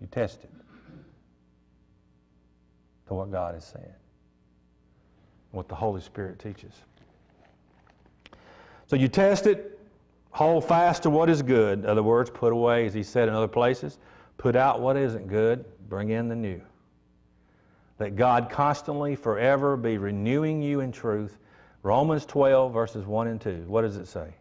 You 0.01 0.09
test 0.11 0.43
it 0.43 0.51
to 3.07 3.15
what 3.15 3.31
God 3.31 3.55
has 3.55 3.65
said, 3.65 3.95
what 5.53 5.69
the 5.69 5.75
Holy 5.75 6.01
Spirit 6.01 6.39
teaches. 6.39 6.73
So 8.87 8.97
you 8.97 9.09
test 9.09 9.47
it, 9.47 9.79
hold 10.31 10.67
fast 10.67 11.05
to 11.05 11.11
what 11.11 11.31
is 11.31 11.43
good. 11.43 11.81
In 11.81 11.87
other 11.87 12.03
words, 12.03 12.29
put 12.29 12.53
away, 12.53 12.87
as 12.87 12.95
he 12.95 13.03
said 13.03 13.29
in 13.29 13.35
other 13.35 13.49
places, 13.49 13.99
Put 14.45 14.57
out 14.57 14.83
what 14.83 14.99
isn't 14.99 15.29
good, 15.29 15.65
bring 15.89 16.11
in 16.11 16.29
the 16.29 16.37
new. 16.37 16.61
Let 17.99 18.15
God 18.15 18.51
constantly, 18.51 19.17
forever 19.17 19.75
be 19.75 19.97
renewing 19.97 20.61
you 20.61 20.81
in 20.81 20.93
truth. 20.93 21.39
Romans 21.83 22.27
12, 22.27 22.71
verses 22.71 23.07
1 23.07 23.29
and 23.29 23.41
2. 23.41 23.65
What 23.67 23.81
does 23.81 23.97
it 23.97 24.07
say? 24.07 24.35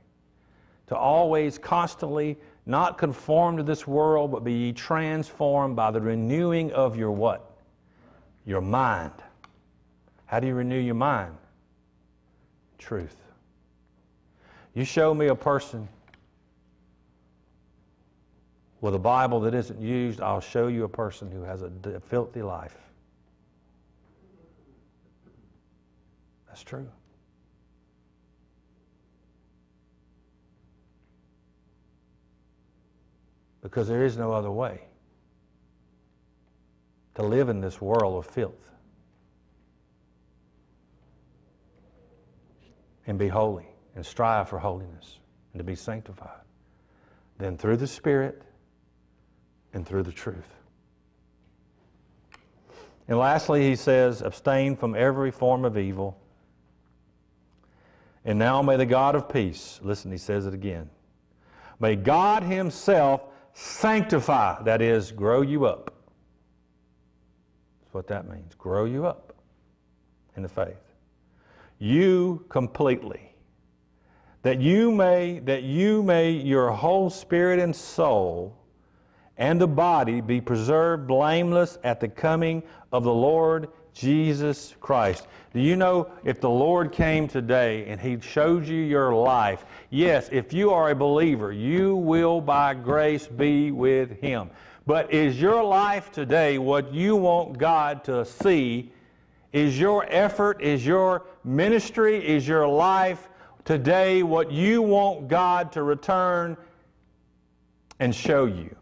To 0.88 0.98
always, 0.98 1.58
constantly, 1.58 2.38
not 2.66 2.98
conform 2.98 3.56
to 3.56 3.63
this 3.63 3.88
world, 3.88 4.34
but 4.34 4.44
be 4.44 4.52
ye 4.52 4.74
transformed 4.74 5.78
by 5.78 5.89
the 5.89 6.02
renewing 6.02 6.74
of 6.74 6.98
your 6.98 7.13
what? 7.13 7.56
Your 8.46 8.60
mind. 8.60 9.13
How 10.26 10.41
do 10.41 10.47
you 10.47 10.54
renew 10.54 10.82
your 10.82 10.95
mind? 10.95 11.38
Truth. 12.78 13.16
You 14.74 14.84
show 14.84 15.14
me 15.14 15.28
a 15.28 15.36
person 15.36 15.88
with 18.84 18.93
a 18.93 18.99
Bible 18.99 19.39
that 19.39 19.53
isn't 19.53 19.79
used, 19.79 20.19
I'll 20.19 20.41
show 20.41 20.67
you 20.67 20.84
a 20.84 20.89
person 20.89 21.31
who 21.31 21.41
has 21.43 21.61
a 21.61 21.71
filthy 22.09 22.41
life. 22.41 22.75
That's 26.47 26.63
true. 26.63 26.88
because 33.61 33.88
there 33.88 34.03
is 34.03 34.17
no 34.17 34.34
other 34.34 34.51
way 34.51 34.81
to 37.15 37.23
live 37.23 37.47
in 37.47 37.61
this 37.61 37.79
world 37.79 38.17
of 38.17 38.29
filth 38.29 38.69
and 43.07 43.17
be 43.17 43.29
holy 43.29 43.67
and 43.95 44.05
strive 44.05 44.49
for 44.49 44.59
holiness 44.59 45.19
and 45.53 45.59
to 45.61 45.63
be 45.63 45.75
sanctified 45.75 46.41
than 47.38 47.57
through 47.57 47.77
the 47.77 47.88
Spirit 47.88 48.43
and 49.74 49.86
through 49.86 50.03
the 50.03 50.11
truth. 50.11 50.55
And 53.07 53.17
lastly, 53.17 53.67
he 53.67 53.76
says, 53.76 54.21
abstain 54.21 54.76
from 54.76 54.95
every 54.95 55.32
form 55.32 55.65
of 55.65 55.78
evil. 55.78 56.17
And 58.24 58.39
now 58.39 58.61
may 58.61 58.78
the 58.78 58.86
God 58.86 59.15
of 59.15 59.28
peace, 59.28 59.80
listen, 59.84 60.11
he 60.11 60.17
says 60.17 60.45
it 60.45 60.53
again, 60.53 60.89
may 61.80 61.95
God 61.95 62.43
himself 62.43 63.24
sanctify, 63.53 64.63
that 64.63 64.82
is, 64.82 65.11
grow 65.11 65.41
you 65.41 65.65
up. 65.65 65.93
That's 67.82 67.93
what 67.93 68.07
that 68.07 68.30
means, 68.30 68.55
grow 68.55 68.86
you 68.86 69.05
up 69.05 69.34
in 70.38 70.43
the 70.43 70.49
faith. 70.49 70.78
You 71.80 72.45
completely. 72.47 73.36
That 74.43 74.61
you 74.61 74.91
may, 74.91 75.39
that 75.39 75.63
you 75.63 76.03
may, 76.03 76.32
your 76.32 76.71
whole 76.71 77.09
spirit 77.09 77.59
and 77.59 77.76
soul 77.76 78.57
and 79.38 79.59
the 79.59 79.67
body 79.67 80.21
be 80.21 80.39
preserved 80.41 81.07
blameless 81.07 81.77
at 81.84 81.99
the 81.99 82.07
coming 82.07 82.63
of 82.91 83.03
the 83.03 83.13
Lord 83.13 83.69
Jesus 83.93 84.75
Christ. 84.79 85.27
Do 85.53 85.59
you 85.59 85.75
know 85.75 86.09
if 86.23 86.41
the 86.41 86.49
Lord 86.49 86.91
came 86.91 87.27
today 87.27 87.86
and 87.88 87.99
He 87.99 88.19
showed 88.19 88.67
you 88.67 88.77
your 88.77 89.13
life? 89.13 89.65
Yes, 89.89 90.29
if 90.31 90.51
you 90.53 90.71
are 90.71 90.89
a 90.89 90.95
believer, 90.95 91.51
you 91.51 91.95
will 91.95 92.41
by 92.41 92.73
grace 92.73 93.27
be 93.27 93.71
with 93.71 94.19
Him. 94.19 94.49
But 94.86 95.13
is 95.13 95.39
your 95.39 95.63
life 95.63 96.11
today 96.11 96.57
what 96.57 96.93
you 96.93 97.15
want 97.15 97.57
God 97.57 98.03
to 98.05 98.25
see? 98.25 98.91
Is 99.53 99.79
your 99.79 100.05
effort, 100.09 100.61
is 100.61 100.86
your 100.86 101.25
ministry, 101.43 102.27
is 102.27 102.47
your 102.47 102.67
life 102.67 103.29
today 103.63 104.23
what 104.23 104.51
you 104.51 104.81
want 104.81 105.27
God 105.27 105.71
to 105.73 105.84
return 105.84 106.57
and 107.99 108.13
show 108.13 108.45
you? 108.45 108.75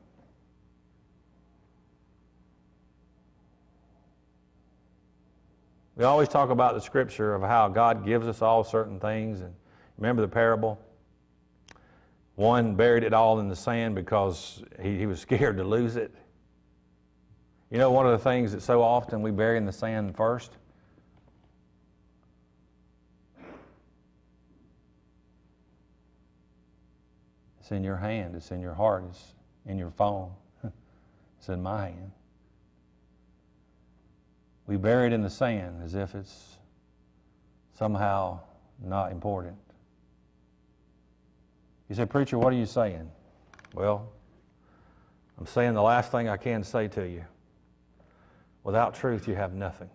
We 5.96 6.06
always 6.06 6.30
talk 6.30 6.50
about 6.50 6.74
the 6.74 6.82
scripture 6.82 7.34
of 7.34 7.42
how 7.42 7.68
God 7.68 8.06
gives 8.06 8.28
us 8.28 8.42
all 8.42 8.64
certain 8.64 9.00
things. 9.00 9.42
And 9.42 9.54
remember 9.98 10.22
the 10.22 10.28
parable? 10.28 10.80
One 12.36 12.76
buried 12.76 13.04
it 13.04 13.14
all 13.14 13.40
in 13.40 13.50
the 13.50 13.56
sand 13.56 13.96
because 13.96 14.64
he, 14.82 14.98
he 14.98 15.06
was 15.06 15.20
scared 15.22 15.58
to 15.58 15.64
lose 15.64 15.98
it. 15.98 16.14
You 17.70 17.78
know, 17.78 17.92
one 17.92 18.06
of 18.06 18.12
the 18.12 18.24
things 18.24 18.52
that 18.52 18.62
so 18.62 18.82
often 18.82 19.22
we 19.22 19.32
bury 19.32 19.58
in 19.58 19.66
the 19.66 19.72
sand 19.72 20.16
first? 20.16 20.52
It's 27.60 27.72
in 27.72 27.84
your 27.84 27.96
hand, 27.96 28.36
it's 28.36 28.52
in 28.52 28.60
your 28.60 28.74
heart, 28.74 29.06
it's 29.10 29.34
in 29.66 29.78
your 29.78 29.92
phone, 29.92 30.32
it's 31.40 31.48
in 31.48 31.64
my 31.64 31.86
hand. 31.86 32.12
We 34.68 34.78
bury 34.78 35.08
it 35.08 35.14
in 35.14 35.22
the 35.22 35.30
sand 35.30 35.82
as 35.84 35.96
if 35.96 36.16
it's 36.16 36.58
somehow 37.78 38.40
not 38.84 39.12
important. 39.12 39.58
You 41.90 41.96
say, 41.96 42.06
Preacher, 42.06 42.38
what 42.38 42.54
are 42.54 42.58
you 42.58 42.66
saying? 42.66 43.10
Well, 43.74 44.10
I'm 45.38 45.46
saying 45.46 45.74
the 45.74 45.82
last 45.82 46.12
thing 46.12 46.30
I 46.30 46.38
can 46.38 46.64
say 46.64 46.88
to 46.90 47.08
you. 47.08 47.26
Without 48.64 48.94
truth, 48.94 49.28
you 49.28 49.36
have 49.36 49.54
nothing. 49.54 49.90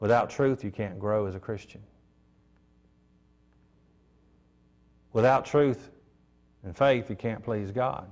Without 0.00 0.28
truth, 0.28 0.64
you 0.64 0.70
can't 0.70 0.98
grow 0.98 1.26
as 1.26 1.34
a 1.34 1.40
Christian. 1.40 1.80
Without 5.12 5.46
truth 5.46 5.90
and 6.64 6.76
faith, 6.76 7.08
you 7.08 7.16
can't 7.16 7.42
please 7.42 7.70
God. 7.70 8.10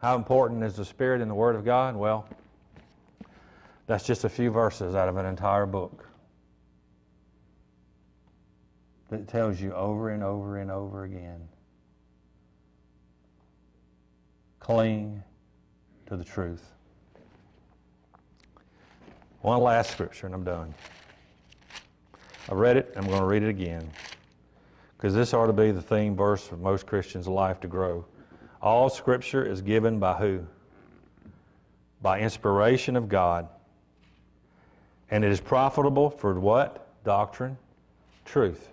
How 0.00 0.16
important 0.16 0.62
is 0.62 0.76
the 0.76 0.84
Spirit 0.84 1.20
in 1.20 1.28
the 1.28 1.34
Word 1.34 1.56
of 1.56 1.64
God? 1.64 1.96
Well, 1.96 2.26
that's 3.86 4.04
just 4.04 4.24
a 4.24 4.28
few 4.28 4.50
verses 4.50 4.94
out 4.94 5.08
of 5.08 5.16
an 5.16 5.26
entire 5.26 5.66
book 5.66 6.08
that 9.08 9.26
tells 9.26 9.60
you 9.60 9.72
over 9.72 10.10
and 10.10 10.22
over 10.22 10.58
and 10.58 10.70
over 10.70 11.04
again 11.04 11.48
cling 14.68 15.22
to 16.04 16.14
the 16.14 16.24
truth. 16.24 16.74
One 19.40 19.62
last 19.62 19.90
scripture, 19.92 20.26
and 20.26 20.34
I'm 20.34 20.44
done. 20.44 20.74
I 22.50 22.54
read 22.54 22.76
it, 22.76 22.92
I'm 22.94 23.06
going 23.06 23.20
to 23.20 23.24
read 23.24 23.42
it 23.42 23.48
again. 23.48 23.90
Because 24.94 25.14
this 25.14 25.32
ought 25.32 25.46
to 25.46 25.54
be 25.54 25.70
the 25.70 25.80
theme 25.80 26.14
verse 26.14 26.46
for 26.46 26.58
most 26.58 26.86
Christians' 26.86 27.26
life 27.26 27.60
to 27.60 27.66
grow. 27.66 28.04
All 28.60 28.90
Scripture 28.90 29.44
is 29.44 29.62
given 29.62 29.98
by 29.98 30.14
who? 30.14 30.40
By 32.02 32.20
inspiration 32.20 32.96
of 32.96 33.08
God. 33.08 33.48
And 35.10 35.24
it 35.24 35.30
is 35.30 35.40
profitable 35.40 36.10
for 36.10 36.38
what? 36.38 36.86
Doctrine? 37.04 37.56
Truth. 38.24 38.68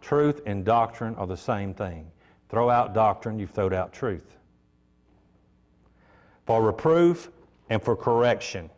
Truth 0.00 0.42
and 0.46 0.64
doctrine 0.64 1.14
are 1.14 1.26
the 1.26 1.36
same 1.36 1.72
thing. 1.72 2.10
Throw 2.48 2.68
out 2.70 2.94
doctrine, 2.94 3.38
you've 3.38 3.50
thrown 3.50 3.72
out 3.72 3.92
truth. 3.92 4.36
For 6.46 6.62
reproof 6.62 7.30
and 7.68 7.82
for 7.82 7.94
correction, 7.94 8.70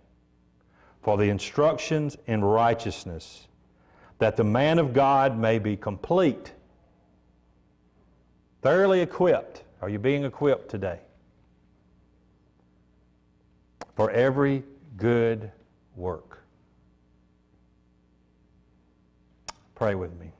for 1.02 1.16
the 1.16 1.30
instructions 1.30 2.16
in 2.26 2.44
righteousness, 2.44 3.46
that 4.18 4.36
the 4.36 4.44
man 4.44 4.78
of 4.78 4.92
God 4.92 5.38
may 5.38 5.58
be 5.58 5.76
complete, 5.76 6.52
thoroughly 8.61 9.00
equipped 9.00 9.62
are 9.81 9.89
you 9.89 9.99
being 9.99 10.24
equipped 10.24 10.70
today? 10.70 10.99
For 13.95 14.11
every 14.11 14.64
good 14.97 15.51
work. 15.97 16.43
Pray 19.74 19.95
with 19.95 20.18
me. 20.18 20.31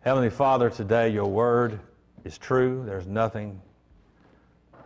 Heavenly 0.00 0.30
Father, 0.30 0.70
today 0.70 1.08
your 1.08 1.26
word 1.26 1.80
is 2.24 2.38
true. 2.38 2.84
There's 2.86 3.06
nothing 3.06 3.60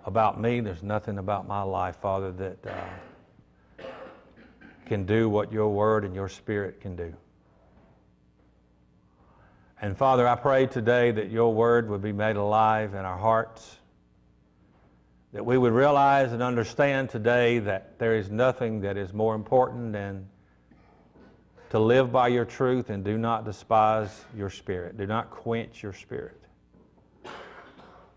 about 0.06 0.40
me, 0.40 0.60
there's 0.60 0.82
nothing 0.82 1.18
about 1.18 1.46
my 1.46 1.62
life, 1.62 1.96
Father, 1.96 2.32
that 2.32 2.66
uh, 2.66 3.84
can 4.86 5.04
do 5.04 5.28
what 5.28 5.52
your 5.52 5.68
word 5.68 6.04
and 6.04 6.14
your 6.14 6.28
spirit 6.28 6.80
can 6.80 6.96
do. 6.96 7.14
And 9.82 9.96
Father, 9.96 10.28
I 10.28 10.34
pray 10.34 10.66
today 10.66 11.10
that 11.10 11.30
your 11.30 11.54
word 11.54 11.88
would 11.88 12.02
be 12.02 12.12
made 12.12 12.36
alive 12.36 12.92
in 12.92 13.00
our 13.00 13.16
hearts, 13.16 13.78
that 15.32 15.46
we 15.46 15.56
would 15.56 15.72
realize 15.72 16.32
and 16.32 16.42
understand 16.42 17.08
today 17.08 17.60
that 17.60 17.98
there 17.98 18.14
is 18.14 18.30
nothing 18.30 18.82
that 18.82 18.98
is 18.98 19.14
more 19.14 19.34
important 19.34 19.94
than 19.94 20.28
to 21.70 21.78
live 21.78 22.12
by 22.12 22.28
your 22.28 22.44
truth 22.44 22.90
and 22.90 23.04
do 23.04 23.16
not 23.16 23.46
despise 23.46 24.24
your 24.36 24.50
spirit. 24.50 24.98
Do 24.98 25.06
not 25.06 25.30
quench 25.30 25.82
your 25.82 25.94
spirit. 25.94 26.42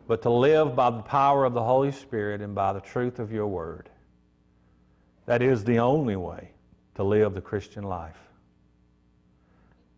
But 0.06 0.24
to 0.24 0.30
live 0.30 0.76
by 0.76 0.90
the 0.90 1.02
power 1.02 1.46
of 1.46 1.54
the 1.54 1.64
Holy 1.64 1.94
Spirit 1.94 2.42
and 2.42 2.54
by 2.54 2.74
the 2.74 2.82
truth 2.82 3.20
of 3.20 3.32
your 3.32 3.48
word. 3.48 3.90
That 5.28 5.42
is 5.42 5.64
the 5.64 5.80
only 5.80 6.18
way 6.18 6.52
to 6.96 7.04
live 7.04 7.36
the 7.36 7.42
Christian 7.42 7.86
life. 7.86 8.18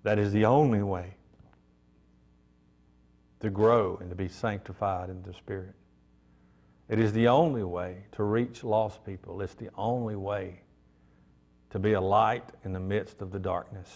That 0.03 0.19
is 0.19 0.31
the 0.31 0.45
only 0.45 0.83
way 0.83 1.15
to 3.39 3.49
grow 3.49 3.97
and 3.99 4.09
to 4.09 4.15
be 4.15 4.27
sanctified 4.27 5.09
in 5.09 5.21
the 5.23 5.33
Spirit. 5.33 5.75
It 6.87 6.99
is 6.99 7.13
the 7.13 7.27
only 7.27 7.63
way 7.63 8.05
to 8.13 8.23
reach 8.23 8.63
lost 8.63 9.05
people. 9.05 9.41
It's 9.41 9.55
the 9.55 9.69
only 9.75 10.15
way 10.15 10.61
to 11.71 11.79
be 11.79 11.93
a 11.93 12.01
light 12.01 12.45
in 12.63 12.73
the 12.73 12.79
midst 12.79 13.21
of 13.21 13.31
the 13.31 13.39
darkness. 13.39 13.89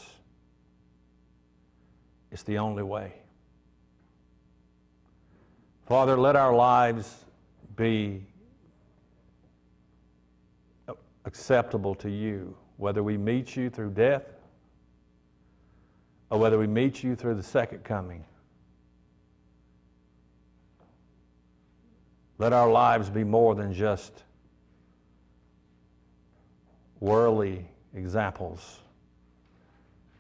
It's 2.32 2.44
the 2.44 2.58
only 2.58 2.84
way. 2.84 3.14
Father, 5.86 6.18
let 6.18 6.36
our 6.36 6.54
lives 6.54 7.26
be 7.76 8.26
acceptable 11.26 11.96
to 11.96 12.10
you, 12.10 12.56
whether 12.78 13.02
we 13.02 13.18
meet 13.18 13.56
you 13.56 13.70
through 13.70 13.92
death 13.92 14.24
or 16.30 16.40
whether 16.40 16.58
we 16.60 16.68
meet 16.68 17.04
you 17.04 17.16
through 17.16 17.36
the 17.36 17.44
second 17.44 17.84
coming. 17.84 18.24
Let 22.40 22.54
our 22.54 22.72
lives 22.72 23.10
be 23.10 23.24
more 23.24 23.54
than 23.54 23.74
just 23.74 24.24
worldly 27.00 27.66
examples 27.94 28.80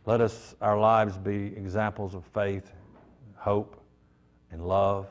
Let 0.05 0.21
us, 0.21 0.55
our 0.59 0.79
lives 0.79 1.17
be 1.17 1.55
examples 1.55 2.15
of 2.15 2.25
faith, 2.33 2.71
hope, 3.35 3.79
and 4.51 4.67
love, 4.67 5.07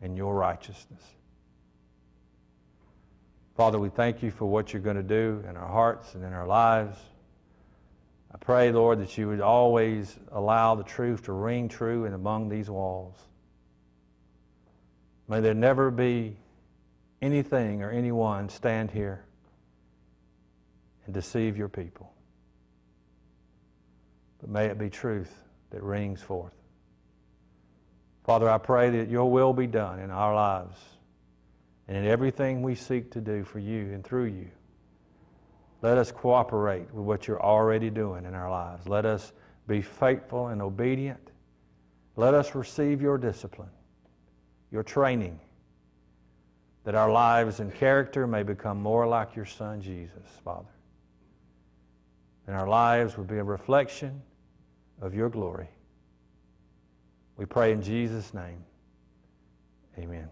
and 0.00 0.16
your 0.16 0.34
righteousness. 0.34 1.02
Father, 3.56 3.78
we 3.78 3.88
thank 3.88 4.22
you 4.22 4.30
for 4.30 4.46
what 4.46 4.72
you're 4.72 4.82
going 4.82 4.96
to 4.96 5.02
do 5.02 5.42
in 5.48 5.56
our 5.56 5.68
hearts 5.68 6.14
and 6.14 6.24
in 6.24 6.32
our 6.32 6.46
lives. 6.46 6.98
I 8.32 8.38
pray, 8.38 8.70
Lord, 8.70 9.00
that 9.00 9.18
you 9.18 9.28
would 9.28 9.40
always 9.40 10.18
allow 10.32 10.76
the 10.76 10.84
truth 10.84 11.24
to 11.24 11.32
ring 11.32 11.68
true 11.68 12.04
and 12.04 12.14
among 12.14 12.48
these 12.48 12.70
walls. 12.70 13.16
May 15.28 15.40
there 15.40 15.54
never 15.54 15.90
be 15.90 16.36
anything 17.22 17.82
or 17.82 17.90
anyone 17.90 18.48
stand 18.48 18.90
here 18.90 19.24
and 21.06 21.14
deceive 21.14 21.56
your 21.56 21.68
people. 21.68 22.12
But 24.40 24.50
may 24.50 24.66
it 24.66 24.78
be 24.78 24.90
truth 24.90 25.32
that 25.70 25.82
rings 25.82 26.20
forth. 26.20 26.54
Father, 28.24 28.48
I 28.48 28.58
pray 28.58 28.90
that 28.90 29.08
your 29.08 29.30
will 29.30 29.52
be 29.52 29.66
done 29.66 30.00
in 30.00 30.10
our 30.10 30.34
lives 30.34 30.78
and 31.88 31.96
in 31.96 32.06
everything 32.06 32.62
we 32.62 32.74
seek 32.74 33.10
to 33.12 33.20
do 33.20 33.44
for 33.44 33.58
you 33.58 33.92
and 33.92 34.02
through 34.02 34.24
you. 34.24 34.50
Let 35.82 35.98
us 35.98 36.10
cooperate 36.10 36.92
with 36.94 37.04
what 37.04 37.28
you're 37.28 37.42
already 37.42 37.90
doing 37.90 38.24
in 38.24 38.34
our 38.34 38.50
lives. 38.50 38.88
Let 38.88 39.04
us 39.04 39.32
be 39.66 39.82
faithful 39.82 40.48
and 40.48 40.62
obedient. 40.62 41.30
Let 42.16 42.32
us 42.32 42.54
receive 42.54 43.02
your 43.02 43.18
discipline, 43.18 43.68
your 44.74 44.82
training, 44.82 45.38
that 46.82 46.96
our 46.96 47.10
lives 47.10 47.60
and 47.60 47.72
character 47.72 48.26
may 48.26 48.42
become 48.42 48.82
more 48.82 49.06
like 49.06 49.36
your 49.36 49.46
Son, 49.46 49.80
Jesus, 49.80 50.26
Father. 50.44 50.66
And 52.48 52.56
our 52.56 52.68
lives 52.68 53.16
would 53.16 53.28
be 53.28 53.38
a 53.38 53.44
reflection 53.44 54.20
of 55.00 55.14
your 55.14 55.30
glory. 55.30 55.68
We 57.36 57.46
pray 57.46 57.70
in 57.72 57.82
Jesus' 57.82 58.34
name. 58.34 58.64
Amen. 59.96 60.28